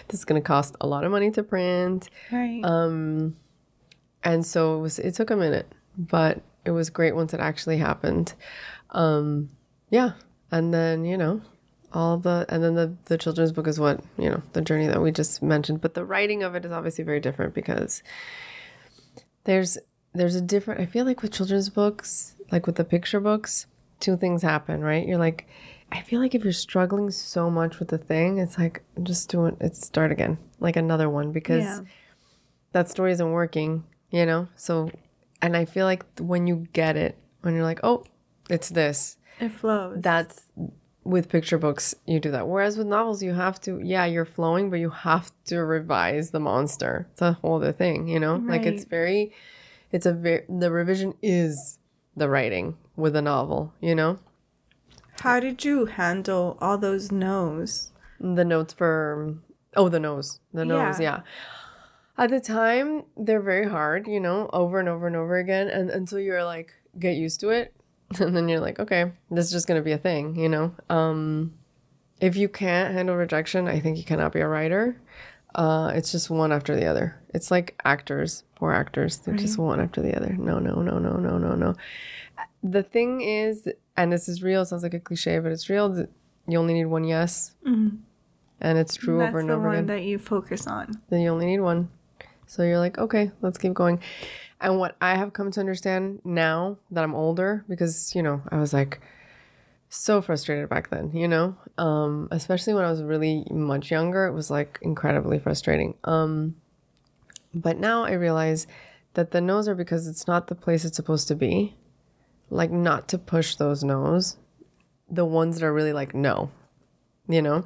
[0.08, 2.10] this is gonna cost a lot of money to print.
[2.32, 2.62] Right.
[2.64, 3.36] Um,
[4.24, 5.00] and so it was.
[5.00, 8.34] It took a minute, but it was great once it actually happened.
[8.92, 9.50] Um,
[9.90, 10.12] yeah,
[10.52, 11.42] and then you know,
[11.94, 15.02] all the and then the the children's book is what you know the journey that
[15.02, 15.82] we just mentioned.
[15.82, 18.02] But the writing of it is obviously very different because
[19.44, 19.78] there's
[20.14, 20.82] there's a different.
[20.82, 23.66] I feel like with children's books, like with the picture books,
[24.00, 24.82] two things happen.
[24.82, 25.08] Right?
[25.08, 25.48] You're like.
[25.92, 29.46] I feel like if you're struggling so much with the thing, it's like just do
[29.46, 29.56] it.
[29.62, 31.82] It's start again, like another one, because Yeah.
[32.72, 34.48] that story isn't working, you know?
[34.58, 34.90] So,
[35.42, 38.04] and I feel like when you get it, when you're like, oh,
[38.50, 39.98] it's this, it flows.
[40.02, 40.46] that's
[41.04, 42.48] with picture books, you do that.
[42.48, 46.40] Whereas with novels, you have to, yeah, you're flowing, but you have to revise the
[46.40, 47.08] monster.
[47.14, 48.38] It's a whole other thing, you know?
[48.38, 49.32] Like it's very,
[49.92, 51.78] it's a very, the revision is
[52.18, 54.18] the writing with a novel, you know?
[55.22, 57.92] How did you handle all those no's?
[58.20, 59.36] The notes for
[59.76, 60.40] oh the nose.
[60.54, 61.18] The nose, Yeah.
[61.18, 61.22] yeah.
[62.18, 65.68] At the time, they're very hard, you know, over and over and over again.
[65.68, 67.74] And until you're like get used to it.
[68.20, 70.74] And then you're like, okay, this is just gonna be a thing, you know?
[70.90, 71.54] Um
[72.22, 74.96] if you can't handle rejection, I think you cannot be a writer.
[75.54, 77.16] Uh, it's just one after the other.
[77.34, 79.18] It's like actors, poor actors.
[79.18, 80.34] They're just one after the other.
[80.38, 81.76] No, no, no, no, no, no, no.
[82.64, 86.08] The thing is, and this is real, it sounds like a cliche, but it's real.
[86.48, 87.98] You only need one yes Mhm.
[88.62, 89.88] and it's true That's over and the over one again.
[89.88, 91.02] that you focus on.
[91.10, 91.90] then you only need one.
[92.48, 94.00] So you're like, okay, let's keep going.
[94.62, 98.58] And what I have come to understand now that I'm older, because you know, I
[98.58, 99.02] was like
[99.90, 104.34] so frustrated back then, you know, um, especially when I was really much younger, it
[104.34, 105.96] was like incredibly frustrating.
[106.04, 106.56] Um,
[107.54, 108.68] but now I realize
[109.14, 111.76] that the no's are because it's not the place it's supposed to be.
[112.50, 114.38] Like not to push those no's,
[115.10, 116.52] the ones that are really like no,
[117.28, 117.66] you know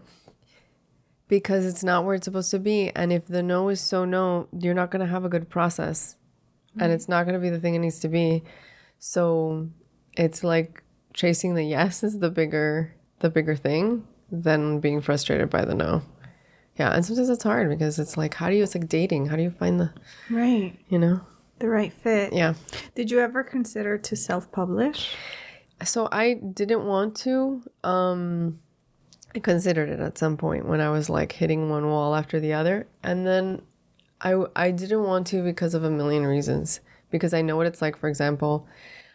[1.30, 2.92] because it's not where it's supposed to be.
[2.94, 6.18] And if the no is so no, you're not going to have a good process
[6.78, 8.44] and it's not going to be the thing it needs to be.
[9.00, 9.70] So
[10.18, 15.64] it's like chasing the yes is the bigger the bigger thing than being frustrated by
[15.66, 16.02] the no.
[16.78, 19.28] Yeah, and sometimes it's hard because it's like how do you it's like dating.
[19.28, 19.92] How do you find the,
[20.30, 20.78] Right.
[20.90, 21.22] you know?
[21.60, 22.32] The right fit.
[22.32, 22.54] Yeah.
[22.96, 25.14] Did you ever consider to self-publish?
[25.84, 27.62] So I didn't want to.
[27.84, 28.60] Um,
[29.36, 32.54] I considered it at some point when I was like hitting one wall after the
[32.54, 33.62] other, and then
[34.22, 36.80] I I didn't want to because of a million reasons.
[37.12, 37.98] Because I know what it's like.
[37.98, 38.68] For example,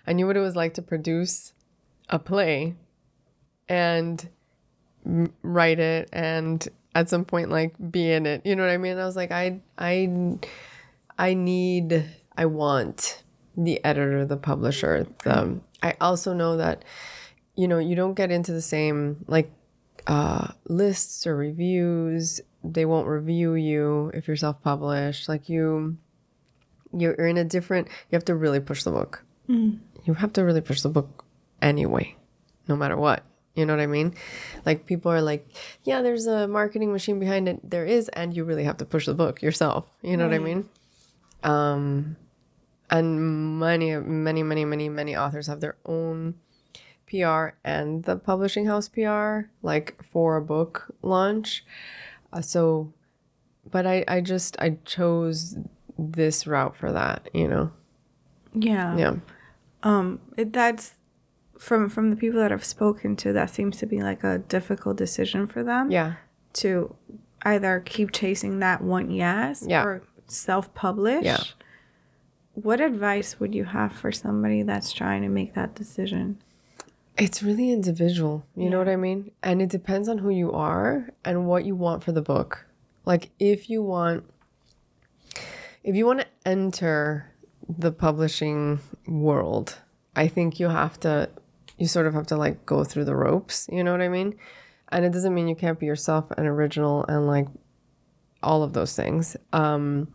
[0.07, 1.53] I knew what it was like to produce
[2.09, 2.75] a play,
[3.69, 4.29] and
[5.43, 8.45] write it, and at some point like be in it.
[8.45, 8.99] You know what I mean?
[8.99, 10.39] I was like, I I
[11.19, 12.05] I need,
[12.37, 13.23] I want
[13.57, 15.07] the editor, the publisher.
[15.23, 16.85] The, I also know that,
[17.55, 19.53] you know, you don't get into the same like
[20.07, 22.40] uh, lists or reviews.
[22.62, 25.28] They won't review you if you're self-published.
[25.28, 25.96] Like you,
[26.96, 27.88] you're in a different.
[28.11, 29.24] You have to really push the book.
[30.05, 31.24] You have to really push the book
[31.61, 32.16] anyway,
[32.68, 33.24] no matter what.
[33.55, 34.14] You know what I mean?
[34.66, 35.46] Like people are like,
[35.84, 37.61] yeah, there's a marketing machine behind it.
[37.62, 39.86] There is, and you really have to push the book yourself.
[40.02, 40.68] You know what I mean?
[41.42, 42.16] Um,
[42.90, 46.34] and many, many, many, many, many authors have their own
[47.09, 51.64] PR and the publishing house PR, like for a book launch.
[52.32, 52.92] Uh, so,
[53.70, 55.57] but I, I just, I chose
[55.98, 57.70] this route for that, you know?
[58.55, 58.96] Yeah.
[58.96, 59.14] Yeah.
[59.82, 60.94] Um, it, that's
[61.59, 63.32] from from the people that I've spoken to.
[63.32, 65.90] That seems to be like a difficult decision for them.
[65.90, 66.14] Yeah.
[66.55, 66.94] To
[67.42, 69.84] either keep chasing that one yes Yeah.
[69.84, 71.24] or self-publish.
[71.24, 71.42] Yeah.
[72.55, 76.40] What advice would you have for somebody that's trying to make that decision?
[77.17, 78.45] It's really individual.
[78.57, 79.31] You know what I mean?
[79.43, 82.67] And it depends on who you are and what you want for the book.
[83.05, 84.25] Like if you want
[85.83, 87.31] if you want to enter
[87.69, 89.79] the publishing world
[90.17, 91.29] I think you have to,
[91.79, 93.69] you sort of have to like go through the ropes.
[93.71, 94.37] You know what I mean?
[94.91, 97.49] And it doesn't mean you can't be yourself and original and like
[98.43, 99.37] all of those things.
[99.53, 100.09] Um,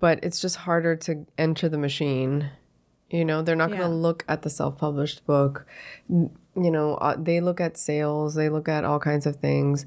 [0.00, 2.50] but it's just harder to enter the machine.
[3.10, 3.78] You know, they're not Yeah.
[3.78, 5.66] going to look at the self published book.
[6.08, 9.86] You know, uh, they look at sales, they look at all kinds of things.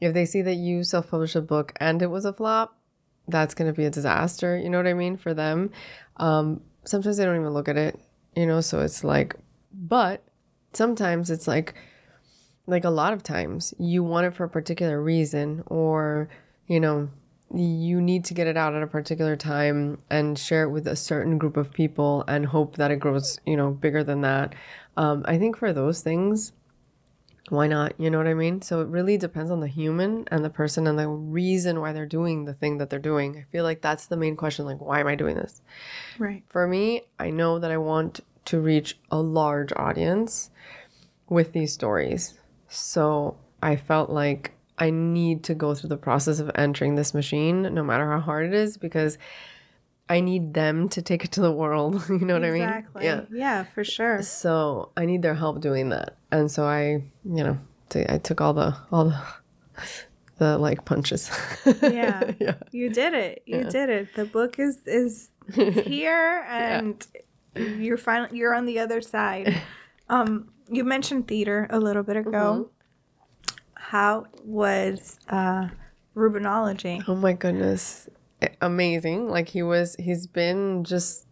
[0.00, 2.76] If they see that you self published a book and it was a flop,
[3.28, 4.56] that's going to be a disaster.
[4.56, 5.16] You know what I mean?
[5.16, 5.70] For them.
[6.18, 7.98] Um, sometimes they don't even look at it,
[8.36, 9.34] you know, so it's like,
[9.72, 10.22] but
[10.72, 11.74] sometimes it's like,
[12.66, 16.28] like a lot of times you want it for a particular reason or
[16.66, 17.08] you know
[17.52, 20.96] you need to get it out at a particular time and share it with a
[20.96, 24.54] certain group of people and hope that it grows you know bigger than that.
[24.96, 26.52] Um, i think for those things
[27.50, 27.92] why not?
[27.98, 28.62] You know what i mean?
[28.62, 32.06] So it really depends on the human and the person and the reason why they're
[32.06, 33.36] doing the thing that they're doing.
[33.36, 35.60] I feel like that's the main question like why am i doing this?
[36.18, 36.42] Right.
[36.48, 40.50] for me, I know that I want to reach a large audience
[41.28, 42.34] with these stories.
[42.68, 47.62] So I felt like I need to go through the process of entering this machine,
[47.62, 49.18] no matter how hard it is, because
[50.08, 52.02] I need them to take it to the world.
[52.08, 52.62] You know what I mean?
[52.62, 53.04] Exactly.
[53.04, 53.20] Yeah.
[53.30, 54.20] Yeah, for sure.
[54.22, 56.16] So I need their help doing that.
[56.32, 57.58] And so I, you know,
[57.88, 59.20] t- I took all the, all the,
[60.38, 61.30] the like punches.
[61.82, 62.32] Yeah.
[62.40, 62.54] yeah.
[62.72, 63.42] You did it.
[63.46, 63.68] You Yeah.
[63.68, 64.14] did it.
[64.14, 67.06] The book is is here and
[67.54, 69.62] you're finally you're on the other side.
[70.08, 72.70] Um you mentioned theater a little bit ago.
[73.94, 75.68] How was uh
[76.16, 77.04] Rubenology?
[77.06, 78.08] Oh my goodness.
[78.60, 79.28] Amazing.
[79.28, 81.28] Like he was he's been just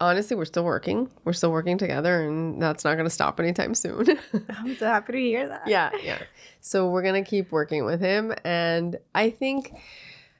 [0.00, 1.10] honestly we're still working.
[1.24, 4.18] We're still working together and that's not going to stop anytime soon.
[4.48, 5.68] I'm so happy to hear that.
[5.68, 6.22] yeah, yeah.
[6.60, 9.74] So we're going to keep working with him and I think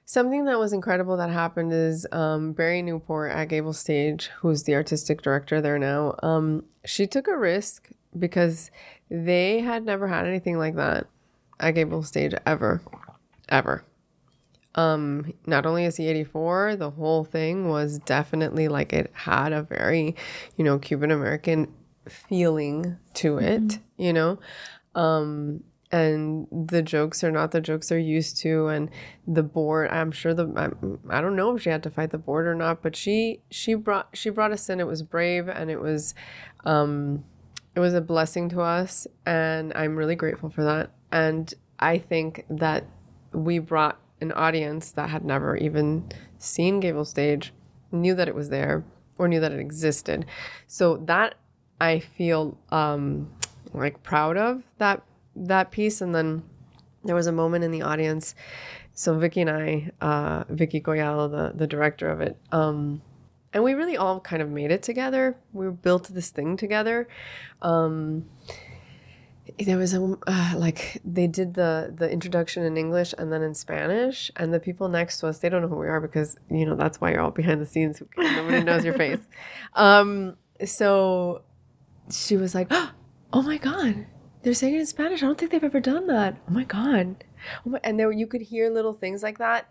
[0.07, 4.75] something that was incredible that happened is um, Bari Newport at Gable Stage, who's the
[4.75, 6.15] artistic director there now.
[6.23, 8.71] Um, she took a risk because
[9.11, 11.07] they had never had anything like that
[11.61, 12.81] at Gable Stage ever,
[13.49, 13.85] ever.
[14.75, 19.63] Um, not only is he 84, the whole thing was definitely like it had a
[19.63, 20.15] very,
[20.57, 21.73] you know, Cuban American
[22.09, 24.39] feeling to it, you know.
[24.95, 28.91] Um, and the jokes are not the jokes they're used to and
[29.27, 32.19] the board i'm sure the I'm, i don't know if she had to fight the
[32.19, 35.71] board or not but she she brought she brought us in it was brave and
[35.71, 36.15] it was
[36.65, 37.25] um
[37.75, 40.91] it was a blessing to us and i'm really grateful for that
[41.21, 42.83] and i think that
[43.33, 46.09] we brought an audience that had never even
[46.39, 47.53] seen gable stage
[47.93, 48.85] knew that it was there
[49.19, 50.27] or knew that it existed.
[50.67, 51.37] So that
[51.81, 53.31] i feel um
[53.73, 55.03] like proud of that
[55.35, 56.01] that piece.
[56.01, 56.43] And then
[57.05, 58.35] there was a moment in the audience.
[58.95, 63.03] So vicky and i uh vicky Coyalo, the the director of it um
[63.53, 65.37] and we really all kind of made it together.
[65.53, 67.09] We built this thing together.
[67.63, 68.27] Um
[69.59, 73.55] there was a uh, like they did the the introduction in english and then in
[73.55, 76.67] spanish and the people next to us they don't know who we are because you
[76.67, 79.21] know that's why you're all behind the scenes nobody knows your face.
[79.75, 81.43] Um so
[82.11, 82.69] she was like
[83.33, 84.07] oh my god
[84.43, 85.25] they're saying it in spanish.
[85.25, 86.37] I don't think they've ever done that.
[86.49, 87.25] Oh my god.
[87.67, 89.69] Oh my, and there you could hear little things like that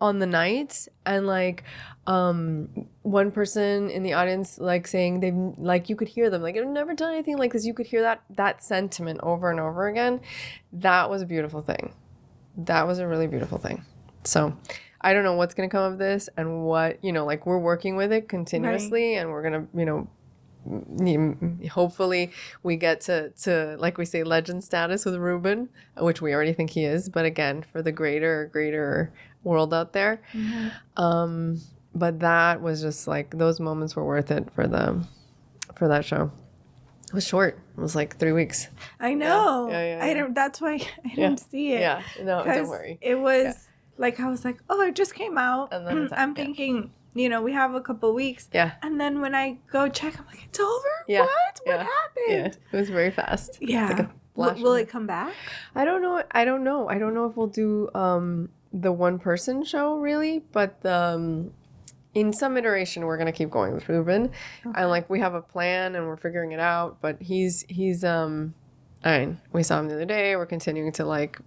[0.00, 1.64] on the nights and like
[2.06, 2.68] um
[3.02, 6.66] one person in the audience like saying they've like you could hear them like i've
[6.66, 7.64] never done anything like this.
[7.64, 10.20] You could hear that that sentiment over and over again.
[10.72, 11.94] That was a beautiful thing.
[12.58, 13.84] That was a really beautiful thing.
[14.24, 14.56] So
[15.02, 17.58] i don't know what's going to come of this and what you know like we're
[17.58, 20.08] working with it continuously and we're going to you know
[21.70, 22.32] hopefully
[22.62, 25.68] we get to to like we say legend status with Ruben,
[25.98, 29.12] which we already think he is, but again for the greater greater
[29.46, 30.20] world out there.
[30.96, 31.60] Um,
[31.94, 35.06] but that was just like those moments were worth it for the
[35.74, 36.30] for that show.
[37.08, 37.58] It was short.
[37.76, 38.68] It was like three weeks.
[38.98, 39.68] I know.
[39.70, 40.14] Yeah, yeah, I yeah.
[40.14, 40.74] don't that's why
[41.04, 41.80] I didn't see it.
[41.80, 42.98] Yeah, no, don't worry.
[43.00, 45.72] It was like I was like, oh, it just came out.
[45.72, 48.48] And then I'm thinking, you know, we have a couple weeks.
[48.52, 50.94] Yeah, And then when I go check, I'm like, it's over.
[51.08, 51.60] Yeah, What?
[51.64, 52.58] What happened?
[52.72, 53.58] It was very fast.
[53.60, 53.90] Yeah.
[53.90, 55.32] It's like a Will, will it come back?
[55.74, 56.22] I don't know.
[56.30, 56.88] I don't know.
[56.90, 58.50] I don't know if we'll do um
[58.80, 61.52] the one person show really, but um
[62.14, 64.30] in some iteration we're gonna keep going with Ruben.
[64.64, 68.54] And like we have a plan and we're figuring it out, but he's he's um
[69.04, 70.34] I mean, we saw him the other day.
[70.36, 71.38] We're continuing to like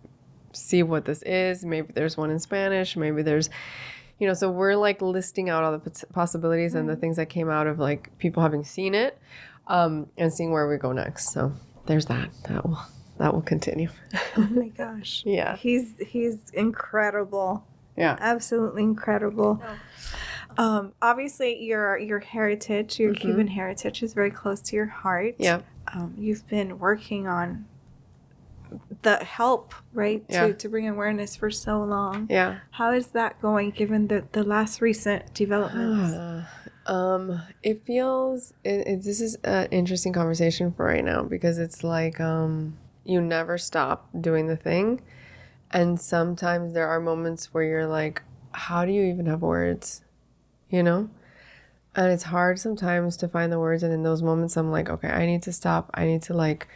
[0.54, 1.66] see what this is.
[1.66, 3.50] Maybe there's one in Spanish, maybe there's
[4.20, 7.30] you know, so we're like listing out all the pos- possibilities and the things that
[7.30, 9.18] came out of like people having seen it
[9.68, 11.32] um and seeing where we go next.
[11.32, 11.54] So
[11.86, 12.30] there's that.
[12.48, 12.80] That will
[13.20, 13.90] that will continue.
[14.38, 15.24] Oh my gosh.
[15.26, 15.56] Yeah.
[15.58, 17.66] He's he's incredible.
[17.98, 18.16] Yeah.
[18.20, 19.62] Absolutely incredible.
[20.58, 23.20] Um, obviously, your your heritage, your Mhm.
[23.20, 25.36] Cuban heritage, is very close to your heart.
[25.38, 25.62] Yeah.
[25.94, 27.66] Um, you've been working on
[29.02, 30.48] the help, right, Yeah.
[30.48, 32.28] to to bring awareness for so long.
[32.30, 32.60] Yeah.
[32.72, 36.48] How is that going, given the the last recent developments?
[36.86, 41.84] um, it feels it, it, this is an interesting conversation for right now because it's
[41.84, 42.78] like um,
[43.10, 45.02] you never stop doing the thing,
[45.72, 50.02] and sometimes there are moments where you're like, how do you even have words,
[50.70, 51.10] you know?
[51.96, 55.10] And it's hard sometimes to find the words, and in those moments, I'm like, okay,
[55.10, 55.90] I need to stop.
[55.94, 56.68] I need to like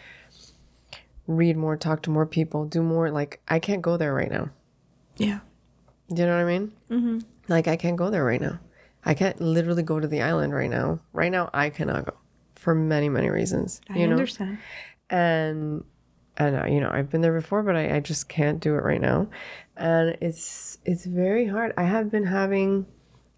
[1.27, 3.09] read more, talk to more people, do more.
[3.11, 4.49] Like, I can't go there right now.
[5.17, 5.39] yeah.
[6.13, 6.71] Do you know what I mean?
[6.91, 7.19] Mm-hmm.
[7.47, 8.59] Like I can't go there right now.
[9.05, 10.99] I can't literally go to the island right now.
[11.13, 12.13] Right now I cannot go
[12.55, 13.79] for many many reasons.
[13.89, 14.57] I You know, understand.
[15.09, 15.85] and
[16.37, 18.83] and uh, you know I've been there before, but I, I just can't do it
[18.83, 19.27] right now,
[19.77, 21.73] and it's it's very hard.
[21.77, 22.85] I have been having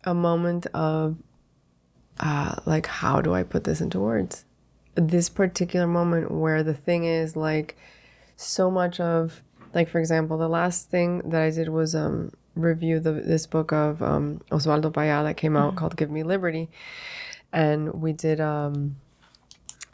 [0.04, 1.18] a moment of
[2.20, 4.46] uh, like how do I put this into words?
[4.96, 7.78] This particular moment where the thing is like
[8.38, 9.42] so much of
[9.74, 13.74] like for example the last thing that I did was um review the this book
[13.74, 16.70] of um Osvaldo Paya that came out called Give Me Liberty
[17.52, 18.96] and we did um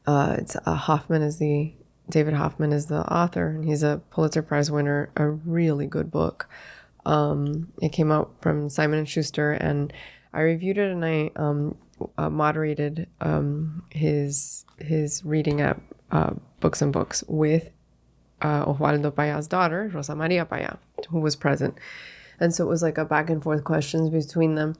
[0.05, 1.73] uh it's uh, Hoffman is the
[2.11, 6.47] David Hoffman is the author and he's a Pulitzer Prize winner a really good book
[7.05, 9.91] um it came out from Simon and Schuster and
[10.33, 11.77] I reviewed it and I um
[12.17, 15.79] uh, moderated um his his reading at
[16.11, 17.69] uh, Books and Books with
[18.41, 20.77] uh, Osvaldo Paya's daughter, Rosa Maria Paya,
[21.09, 21.77] who was present.
[22.39, 24.75] And so it was like a back and forth questions between them.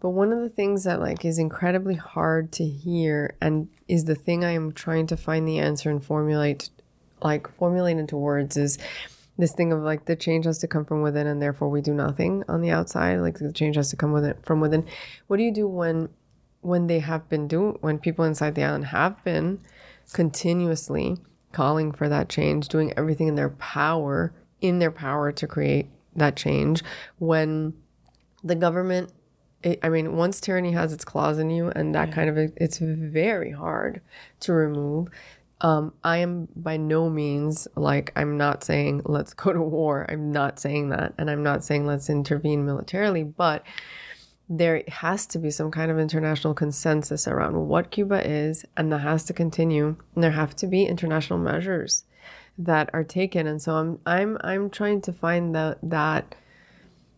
[0.00, 4.14] But one of the things that like is incredibly hard to hear and is the
[4.14, 6.70] thing I am trying to find the answer and formulate
[7.22, 8.78] like formulate into words is
[9.38, 11.94] this thing of like the change has to come from within and therefore we do
[11.94, 13.20] nothing on the outside.
[13.20, 14.86] Like the change has to come within from within.
[15.26, 16.08] What do you do when
[16.60, 19.60] when they have been doing when people inside the island have been
[20.12, 21.16] continuously
[21.52, 26.36] calling for that change, doing everything in their power, in their power to create that
[26.36, 26.82] change
[27.18, 27.74] when
[28.42, 29.10] the government
[29.66, 32.78] it, I mean, once tyranny has its claws in you, and that kind of it's
[32.78, 34.00] very hard
[34.40, 35.08] to remove.
[35.60, 40.06] Um, I am by no means like I'm not saying let's go to war.
[40.08, 43.64] I'm not saying that, and I'm not saying let's intervene militarily, but
[44.48, 48.98] there has to be some kind of international consensus around what Cuba is, and that
[49.00, 49.96] has to continue.
[50.14, 52.04] And there have to be international measures
[52.58, 53.48] that are taken.
[53.48, 56.36] And so I'm I'm I'm trying to find that that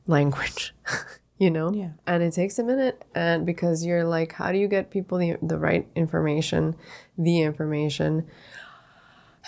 [0.07, 0.75] language,
[1.39, 1.73] you know.
[1.73, 1.91] Yeah.
[2.07, 5.37] And it takes a minute, and because you're like, how do you get people the
[5.43, 6.77] the right information,
[7.17, 8.29] the information,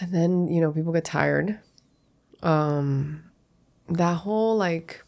[0.00, 1.58] and then you know people get tired.
[2.42, 3.30] Um,
[3.90, 5.04] that whole like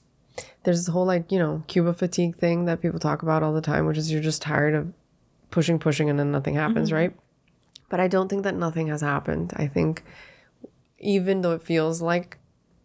[0.65, 3.61] there's this whole like you know cuba fatigue thing that people talk about all the
[3.61, 4.93] time which is you're just tired of
[5.51, 7.15] pushing pushing and then nothing happens right
[7.89, 10.03] but i don't think that nothing has happened i think
[10.99, 12.39] even though it feels like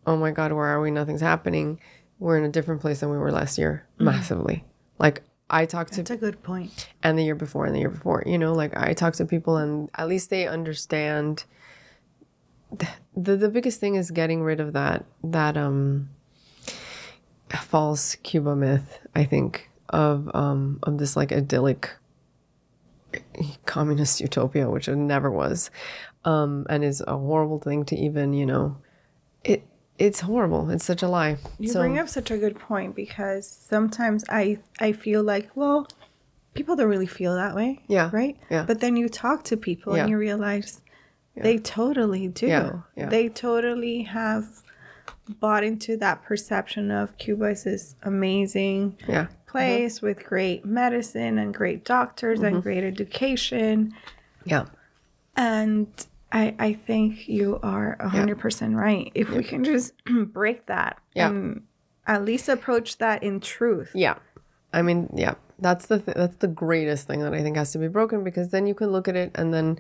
[0.06, 1.80] oh my god where are we nothing's happening
[2.20, 4.64] we're in a different place than we were last year massively
[5.00, 6.90] like i talked to That's a good point.
[7.04, 9.58] and the year before and the year before you know like i talk to people
[9.58, 11.44] and at least they understand
[12.78, 16.10] th- the the biggest thing is getting rid of that that um
[17.56, 21.90] false cuba myth i think of um of this like idyllic
[23.66, 25.72] communist utopia which it never was
[26.26, 28.76] um and is a horrible thing to even you know
[30.00, 33.48] it's horrible it's such a lie You so bring up such a good point because
[33.50, 35.88] sometimes I I feel like, well,
[36.54, 37.82] people don't really feel that way.
[37.88, 38.38] Yeah, Right?
[38.50, 38.64] yeah.
[38.66, 40.02] But then you talk to people Yeah.
[40.04, 40.82] and you realize
[41.36, 42.48] they totally do.
[42.48, 43.10] Yeah, yeah.
[43.10, 44.46] They totally have
[45.40, 51.54] bought into that perception of Cuba as this amazing yeah place with great medicine and
[51.54, 52.56] great doctors Mm-hmm.
[52.56, 53.94] and great education.
[54.46, 54.66] yeah
[55.36, 55.88] And
[56.32, 59.12] I, I think you are a hundred percent right.
[59.16, 59.94] If we can just
[60.34, 61.30] break that Yeah.
[61.30, 61.64] and
[62.06, 63.92] at least approach that in truth.
[63.94, 64.16] Yeah.
[64.74, 65.36] I mean, yeah.
[65.60, 68.50] That's the th- that's the greatest thing that I think has to be broken because
[68.52, 69.80] then you can look at it and then,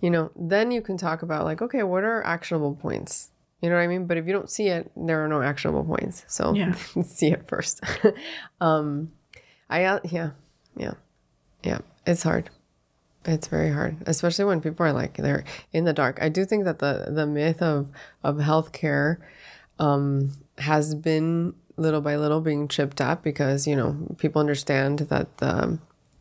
[0.00, 3.30] you know, then you can talk about like, okay, what are actionable points?
[3.60, 4.06] You know what I mean?
[4.06, 6.24] But if you don't see it, there are no actionable points.
[6.28, 6.72] So Yeah.
[7.04, 7.80] see it first.
[8.60, 9.10] um,
[9.68, 10.30] I uh, yeah,
[10.76, 10.94] yeah,
[11.64, 11.78] yeah.
[12.06, 12.50] It's hard.
[13.26, 16.18] It's very hard, especially when people are like they're in the dark.
[16.20, 17.88] I do think that the the myth of
[18.22, 19.18] of healthcare
[19.78, 25.36] um, has been little by little being chipped up because you know people understand that
[25.38, 25.78] the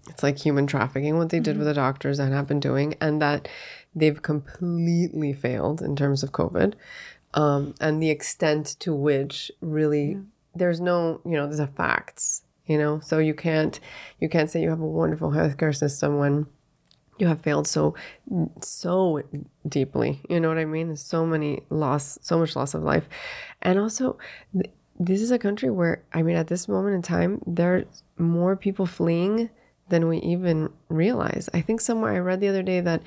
[0.10, 3.22] it's like human trafficking what they did with the doctors and have been doing and
[3.22, 3.48] that
[3.96, 6.74] they've completely failed in terms of covid
[7.34, 10.20] um, and the extent to which really
[10.54, 13.00] there's no you know there's a facts you know?
[13.00, 13.80] So you can't
[14.20, 16.48] you can't say you have a wonderful healthcare system when
[17.18, 17.96] you have failed so
[18.62, 19.22] so
[19.68, 20.96] deeply you know what i mean?
[20.96, 23.08] So many loss so much loss of life.
[23.62, 24.18] And also
[24.54, 27.86] th- this is a country where i mean at this moment in time there are
[28.18, 29.50] more people fleeing
[29.90, 31.50] than we even realize.
[31.54, 33.02] I think somewhere i read the other day that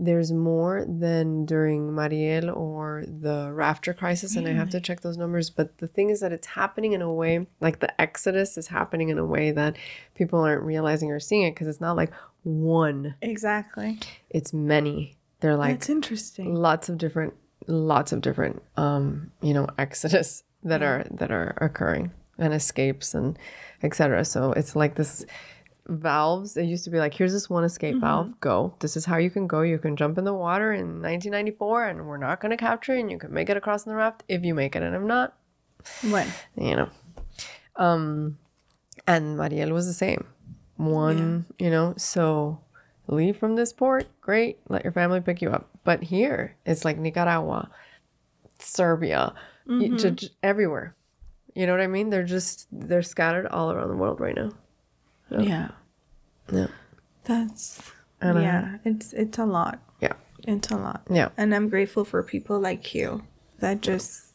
[0.00, 5.16] there's more than during Mariel or the rafter crisis, and I have to check those
[5.16, 5.50] numbers.
[5.50, 9.08] But the thing is that it's happening in a way, like the exodus is happening
[9.08, 9.76] in a way that
[10.14, 12.12] people aren't realizing or seeing it because it's not like
[12.48, 13.98] one, Exactly.
[14.30, 15.16] it's many.
[15.40, 16.54] They're like That's interesting.
[16.54, 17.34] lots of different,
[17.66, 23.38] lots of different, um, you know, exodus that are that are occurring and escapes and
[23.82, 24.24] etc.
[24.24, 25.24] So it's like this
[25.86, 26.56] valves.
[26.56, 28.74] It used to be like, here's this one escape valve, go.
[28.80, 29.60] This is how you can go.
[29.62, 33.00] You can jump in the water in 1994, and we're not going to capture you,
[33.00, 35.02] and you can make it across in the raft if you make it, and if
[35.02, 35.34] not,
[36.10, 36.26] When?
[36.56, 36.88] you know.
[37.76, 38.38] Um,
[39.06, 40.26] and Mariel was the same.
[40.78, 42.60] One, you know, so
[43.08, 45.68] leave from this port, great, let your family pick you up.
[45.84, 47.68] But here, it's like Nicaragua,
[48.58, 49.34] Serbia,
[49.66, 49.96] mm-hmm.
[49.96, 50.94] j- j- everywhere.
[51.54, 52.10] You know what I mean?
[52.10, 54.52] They're just they're scattered all around the world right now.
[55.30, 55.68] Yeah.
[56.52, 56.68] Yeah.
[57.24, 57.82] That's
[58.20, 58.76] And I- yeah.
[58.84, 59.80] It's it's a lot.
[60.00, 60.12] Yeah.
[60.46, 61.02] It's a lot.
[61.10, 61.30] Yeah.
[61.36, 63.22] And I'm grateful for people like you
[63.58, 64.32] that just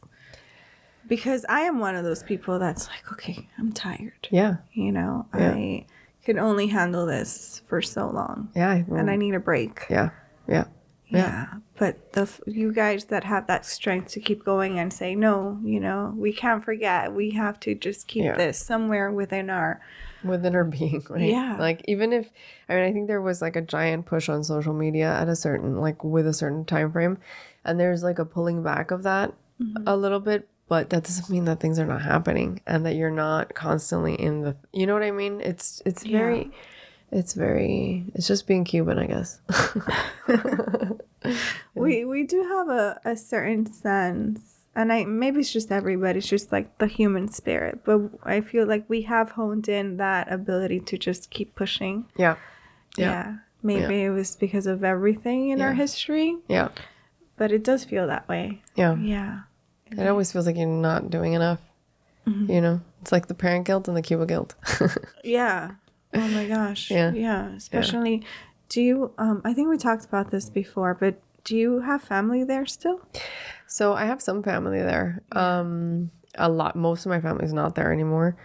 [1.07, 4.27] because I am one of those people that's like, okay, I'm tired.
[4.29, 4.57] Yeah.
[4.73, 5.51] You know, Yeah.
[5.51, 5.85] I
[6.25, 8.69] can only handle this for so long, Yeah.
[8.69, 9.85] I- and I need a break.
[9.89, 10.09] yeah.
[10.47, 10.65] Yeah.
[11.07, 11.45] Yeah.
[11.77, 15.59] But the f- you guys that have that strength to keep going and say no,
[15.63, 17.13] you know, we can't forget.
[17.13, 18.35] We have to just keep Yeah.
[18.35, 19.79] this somewhere within our
[20.23, 21.57] within our being right Yeah.
[21.59, 22.29] like even if
[22.69, 25.35] i mean i think there was like a giant push on social media at a
[25.35, 27.17] certain like with a certain time frame
[27.65, 29.83] and there's like a pulling back of that Mm-hmm.
[29.85, 33.11] a little bit but that doesn't mean that things are not happening and that you're
[33.11, 35.41] not constantly in the you know what i mean?
[35.41, 36.51] It's it's very
[37.11, 39.39] it's very it's just being cuban i guess.
[41.75, 46.19] We we do have a, a certain sense, and I maybe it's just everybody.
[46.19, 50.31] It's just like the human spirit, but I feel like we have honed in that
[50.31, 52.05] ability to just keep pushing.
[52.17, 52.35] yeah.
[52.95, 53.35] Yeah, Yeah.
[53.63, 56.67] maybe it was because of everything in our history, yeah.
[57.37, 58.61] but it does feel that way.
[58.75, 58.95] yeah.
[58.97, 59.39] Yeah,
[59.97, 61.59] it always feels like you're not doing enough
[62.25, 62.49] Mm-hmm.
[62.51, 64.55] you know it's like the parent guilt and the cuba guilt
[65.25, 65.71] yeah.
[66.13, 66.91] Oh my gosh.
[66.91, 67.11] Yeah.
[67.11, 67.49] yeah.
[67.55, 68.23] Especially,
[68.69, 69.11] do you?
[69.17, 73.01] Um, I think we talked about this before, but do you have family there still?
[73.67, 75.23] So I have some family there.
[75.31, 76.75] Um, a lot.
[76.75, 78.37] Most of my family's not there anymore.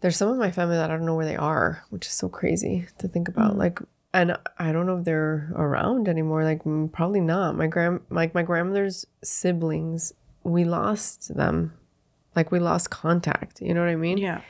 [0.00, 2.28] There's some of my family that I don't know where they are, which is so
[2.28, 3.56] crazy to think about.
[3.56, 3.78] Like,
[4.12, 6.44] and I don't know if they're around anymore.
[6.44, 7.56] Like, probably not.
[7.56, 10.12] My grand, like my grandmother's siblings,
[10.44, 11.72] we lost them.
[12.36, 13.60] Like, we lost contact.
[13.60, 14.18] You know what I mean?
[14.18, 14.40] Yeah.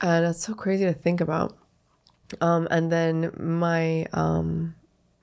[0.00, 1.56] and it's so crazy to think about.
[2.40, 4.74] Um, and then my um,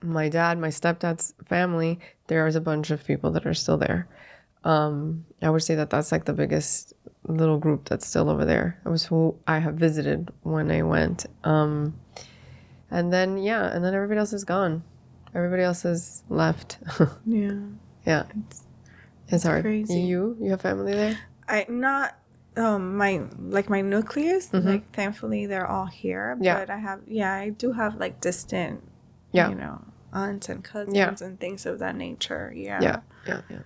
[0.01, 4.07] my dad, my stepdad's family, there's a bunch of people that are still there.
[4.63, 6.93] Um, I would say that that's like the biggest
[7.27, 8.79] little group that's still over there.
[8.85, 11.25] It was who I have visited when I went.
[11.43, 11.99] Um,
[12.89, 14.83] and then yeah, and then everybody else is gone.
[15.35, 16.77] Everybody else is left.
[17.25, 17.59] Yeah.
[18.05, 18.63] yeah, it's,
[19.41, 19.63] hard.
[19.63, 20.01] crazy.
[20.01, 21.17] You you have family there?
[21.47, 22.15] I not
[22.55, 26.43] um my like my nucleus like thankfully they're all here Mm-hmm.
[26.43, 26.59] Yeah.
[26.59, 28.83] but I have yeah I do have like distant
[29.31, 29.49] Yeah.
[29.49, 29.81] you know
[30.13, 31.15] aunts and cousins Yeah.
[31.19, 33.59] and things of that nature yeah Yeah, yeah, yeah.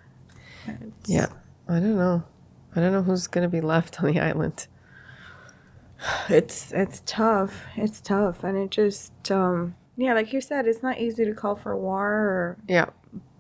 [0.68, 1.28] It's- Yeah.
[1.68, 2.24] I don't know.
[2.74, 4.68] I don't know who's gonna be left on the island.
[6.30, 11.00] it's it's tough it's tough and it just um yeah like you said it's not
[11.00, 12.86] easy to call for war or Yeah,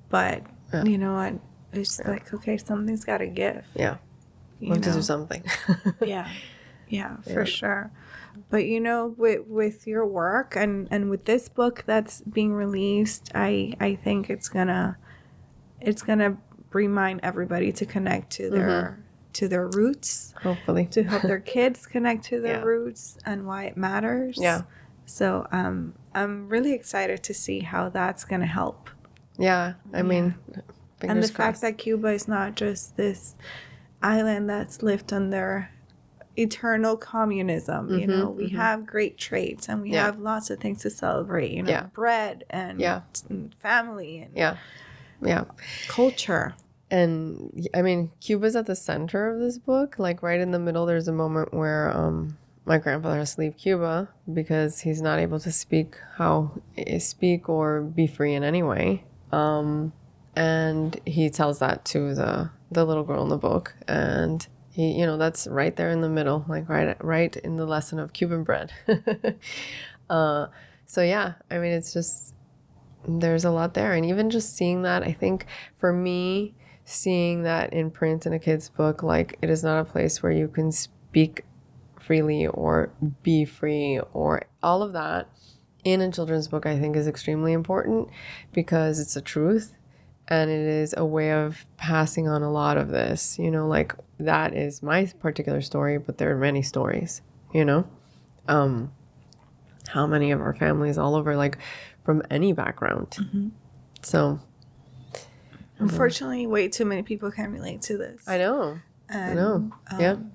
[0.09, 0.41] but
[0.73, 0.83] Yeah.
[0.83, 1.33] you know what
[1.79, 3.97] it's like okay something's got to give yeah.
[4.59, 5.43] you have to do something.
[6.05, 6.29] yeah
[6.87, 7.43] yeah for Yeah.
[7.45, 7.91] sure
[8.49, 13.31] but you know with with your work and and with this book that's being released
[13.35, 14.97] i i think it's gonna
[15.81, 16.37] it's gonna
[16.71, 19.01] remind everybody to connect to their Mm-hmm.
[19.33, 20.85] to their roots Hopefully.
[20.91, 22.63] to help their kids connect to their Yeah.
[22.63, 24.61] roots and why it matters Yeah.
[25.05, 28.89] so um i'm really excited to see how that's gonna help
[29.39, 29.73] Yeah.
[29.93, 30.33] I mean,
[30.99, 33.35] fingers and the fact that Cuba is not just this
[34.01, 35.69] island that's lived under
[36.35, 37.97] eternal communism.
[37.97, 40.05] You know, we have great traits and we Mm-hmm, Yeah.
[40.05, 41.51] have lots of things to celebrate.
[41.51, 41.83] You know, Yeah.
[41.93, 43.01] bread and Yeah.
[43.29, 44.57] and family and yeah.
[45.21, 45.45] Yeah.
[45.87, 46.53] culture.
[46.91, 49.97] And I mean, Cuba's at the center of this book.
[49.97, 53.57] Like right in the middle, there's a moment where um, my grandfather has to leave
[53.57, 58.61] Cuba because he's not able to speak how eh, speak or be free in any
[58.63, 59.03] way.
[59.31, 59.91] Um,
[60.37, 65.05] and he tells that to the the little girl in the book, and he you
[65.05, 68.43] know that's right there in the middle like right right in the lesson of cuban
[68.43, 68.71] bread.
[70.09, 70.47] Uh,
[70.85, 72.33] so yeah i mean it's just
[73.05, 73.91] there's a lot there.
[73.91, 75.45] And even just seeing that i think
[75.77, 79.83] for me seeing that in print in a kid's book like it is not a
[79.83, 81.43] place where you can speak
[81.99, 82.89] freely or
[83.21, 85.27] be free or all of that
[85.83, 88.07] in a children's book i think is extremely important
[88.53, 89.73] because it's a truth
[90.29, 93.93] and it is a way of passing on a lot of this you know like
[94.19, 97.21] that is my particular story but there are many stories
[97.53, 97.85] you know
[98.47, 98.91] um
[99.89, 101.57] how many of our families all over like
[102.03, 103.47] from any background Mm-hmm.
[104.01, 104.39] so
[105.79, 108.27] Unfortunately, way too many people can relate to this.
[108.27, 109.71] i know And, know.
[109.99, 110.11] Yeah.
[110.13, 110.31] um,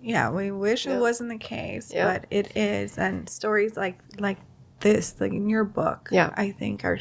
[0.00, 0.96] Yeah, we wish Yeah.
[0.96, 2.06] it wasn't the case, Yeah.
[2.14, 2.96] but it is.
[2.96, 4.38] And stories like like
[4.80, 6.30] this, like in your book, Yeah.
[6.34, 6.98] I think are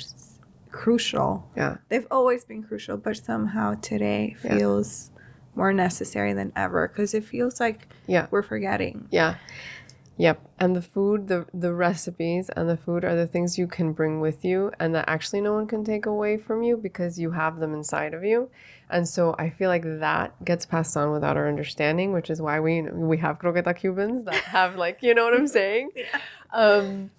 [0.72, 1.50] crucial.
[1.56, 4.58] yeah They've always been crucial, but somehow today Yeah.
[4.58, 5.12] feels
[5.56, 9.08] more necessary than ever because it feels like yeah we're forgetting.
[9.12, 9.36] Yeah.
[10.18, 10.42] Yep.
[10.60, 14.20] And the food, the the recipes and the food are the things you can bring
[14.20, 17.60] with you and that actually no one can take away from you because you have
[17.60, 18.50] them inside of you.
[18.90, 22.60] And so I feel like that gets passed on without our understanding, which is why
[22.60, 25.92] we we have croqueta Cubans that have like, you know what I'm saying?
[26.54, 27.12] Um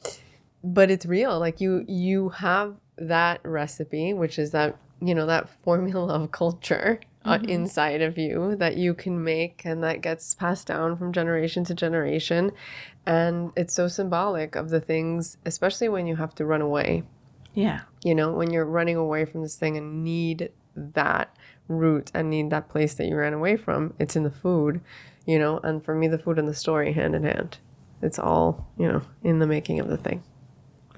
[0.62, 1.38] but it's real.
[1.38, 7.00] Like you you have that recipe, which is that, you know, that formula of culture
[7.24, 7.48] uh, Mhm.
[7.48, 11.74] inside of you that you can make and that gets passed down from generation to
[11.74, 12.50] generation.
[13.04, 17.02] And it's so symbolic of the things, especially when you have to run away.
[17.52, 17.80] Yeah.
[18.02, 21.36] You know, when you're running away from this thing and need that
[21.68, 24.80] root and need that place that you ran away from, it's in the food,
[25.26, 25.58] you know.
[25.62, 27.58] And for me, the food and the story hand in hand.
[28.00, 30.22] It's all, you know, in the making of the thing.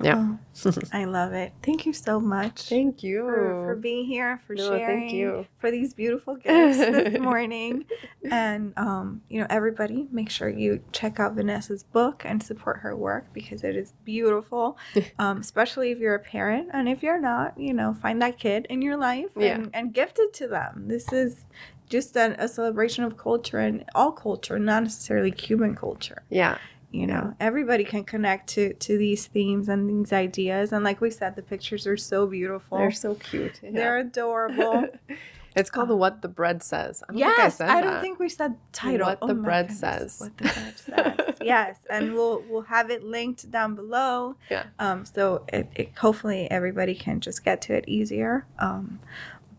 [0.01, 0.35] Yeah.
[0.65, 1.53] Oh, I love it.
[1.63, 2.69] Thank you so much.
[2.69, 3.21] Thank you.
[3.25, 5.47] for, for being here, for No, thank sharing, you.
[5.59, 7.85] for these beautiful gifts this morning.
[8.31, 12.97] And, um, you know, everybody, make sure you check out Vanessa's book and support her
[12.97, 14.79] work because it is beautiful,
[15.19, 16.69] um, especially if you're a parent.
[16.73, 19.55] And if you're not, you know, find that kid in your life Yeah.
[19.57, 20.85] and, and gift it to them.
[20.89, 21.45] This is
[21.89, 26.57] just an, a celebration of culture and all culture, not necessarily Cuban culture Yeah.
[26.93, 31.11] You know everybody can connect to to these themes and these ideas and like we
[31.11, 33.61] said the pictures are so beautiful They're so cute.
[33.63, 33.71] Yeah.
[33.73, 34.87] they're adorable
[35.57, 37.03] it's called the What the Bread Says.
[37.09, 39.35] I don't think I yes said i, don't think we said title What Oh the
[39.35, 40.21] Bread goodness, Says.
[40.21, 44.65] what the bread says yes and we'll we'll have it linked down below Yeah.
[44.79, 49.01] um so it, it hopefully everybody can just get to it easier um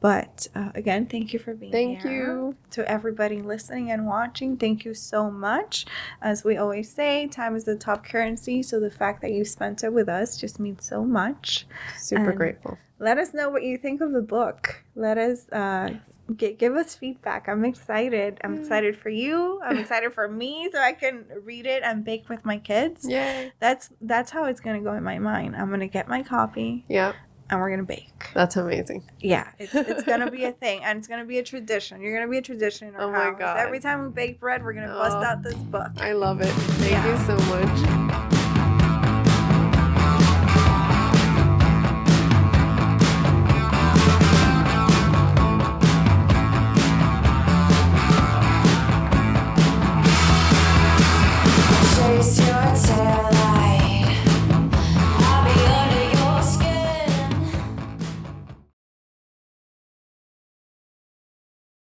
[0.04, 2.56] but uh, again thank you for being Thank here Thank you.
[2.72, 4.58] to everybody listening and watching.
[4.58, 5.86] Thank you so much.
[6.22, 8.62] As we always say, time is the top currency.
[8.64, 11.66] So the fact that you spent it with us just means so much.
[11.98, 12.78] Super And- grateful.
[13.00, 14.84] Let us know what you think of the book.
[14.96, 15.90] Let us uh,
[16.38, 17.48] gi- give us feedback.
[17.50, 18.40] I'm excited.
[18.44, 19.60] I'm excited for you.
[19.66, 23.06] I'm excited for me, so I can read it and bake with my kids.
[23.08, 25.56] Yeah, That's that's how it's gonna go in my mind.
[25.58, 27.12] I'm gonna get my copy Yeah.
[27.54, 28.30] And we're gonna bake.
[28.34, 29.04] That's amazing.
[29.20, 32.02] Yeah, it's it's gonna be a thing, and it's gonna be a tradition.
[32.02, 33.36] You're gonna be a tradition in our Oh my house.
[33.38, 33.58] God.
[33.60, 35.24] Every time we bake bread, we're gonna bust Oh.
[35.24, 35.92] out this book.
[35.98, 36.48] I love it.
[36.48, 37.12] Thank Yeah.
[37.12, 38.33] you so much.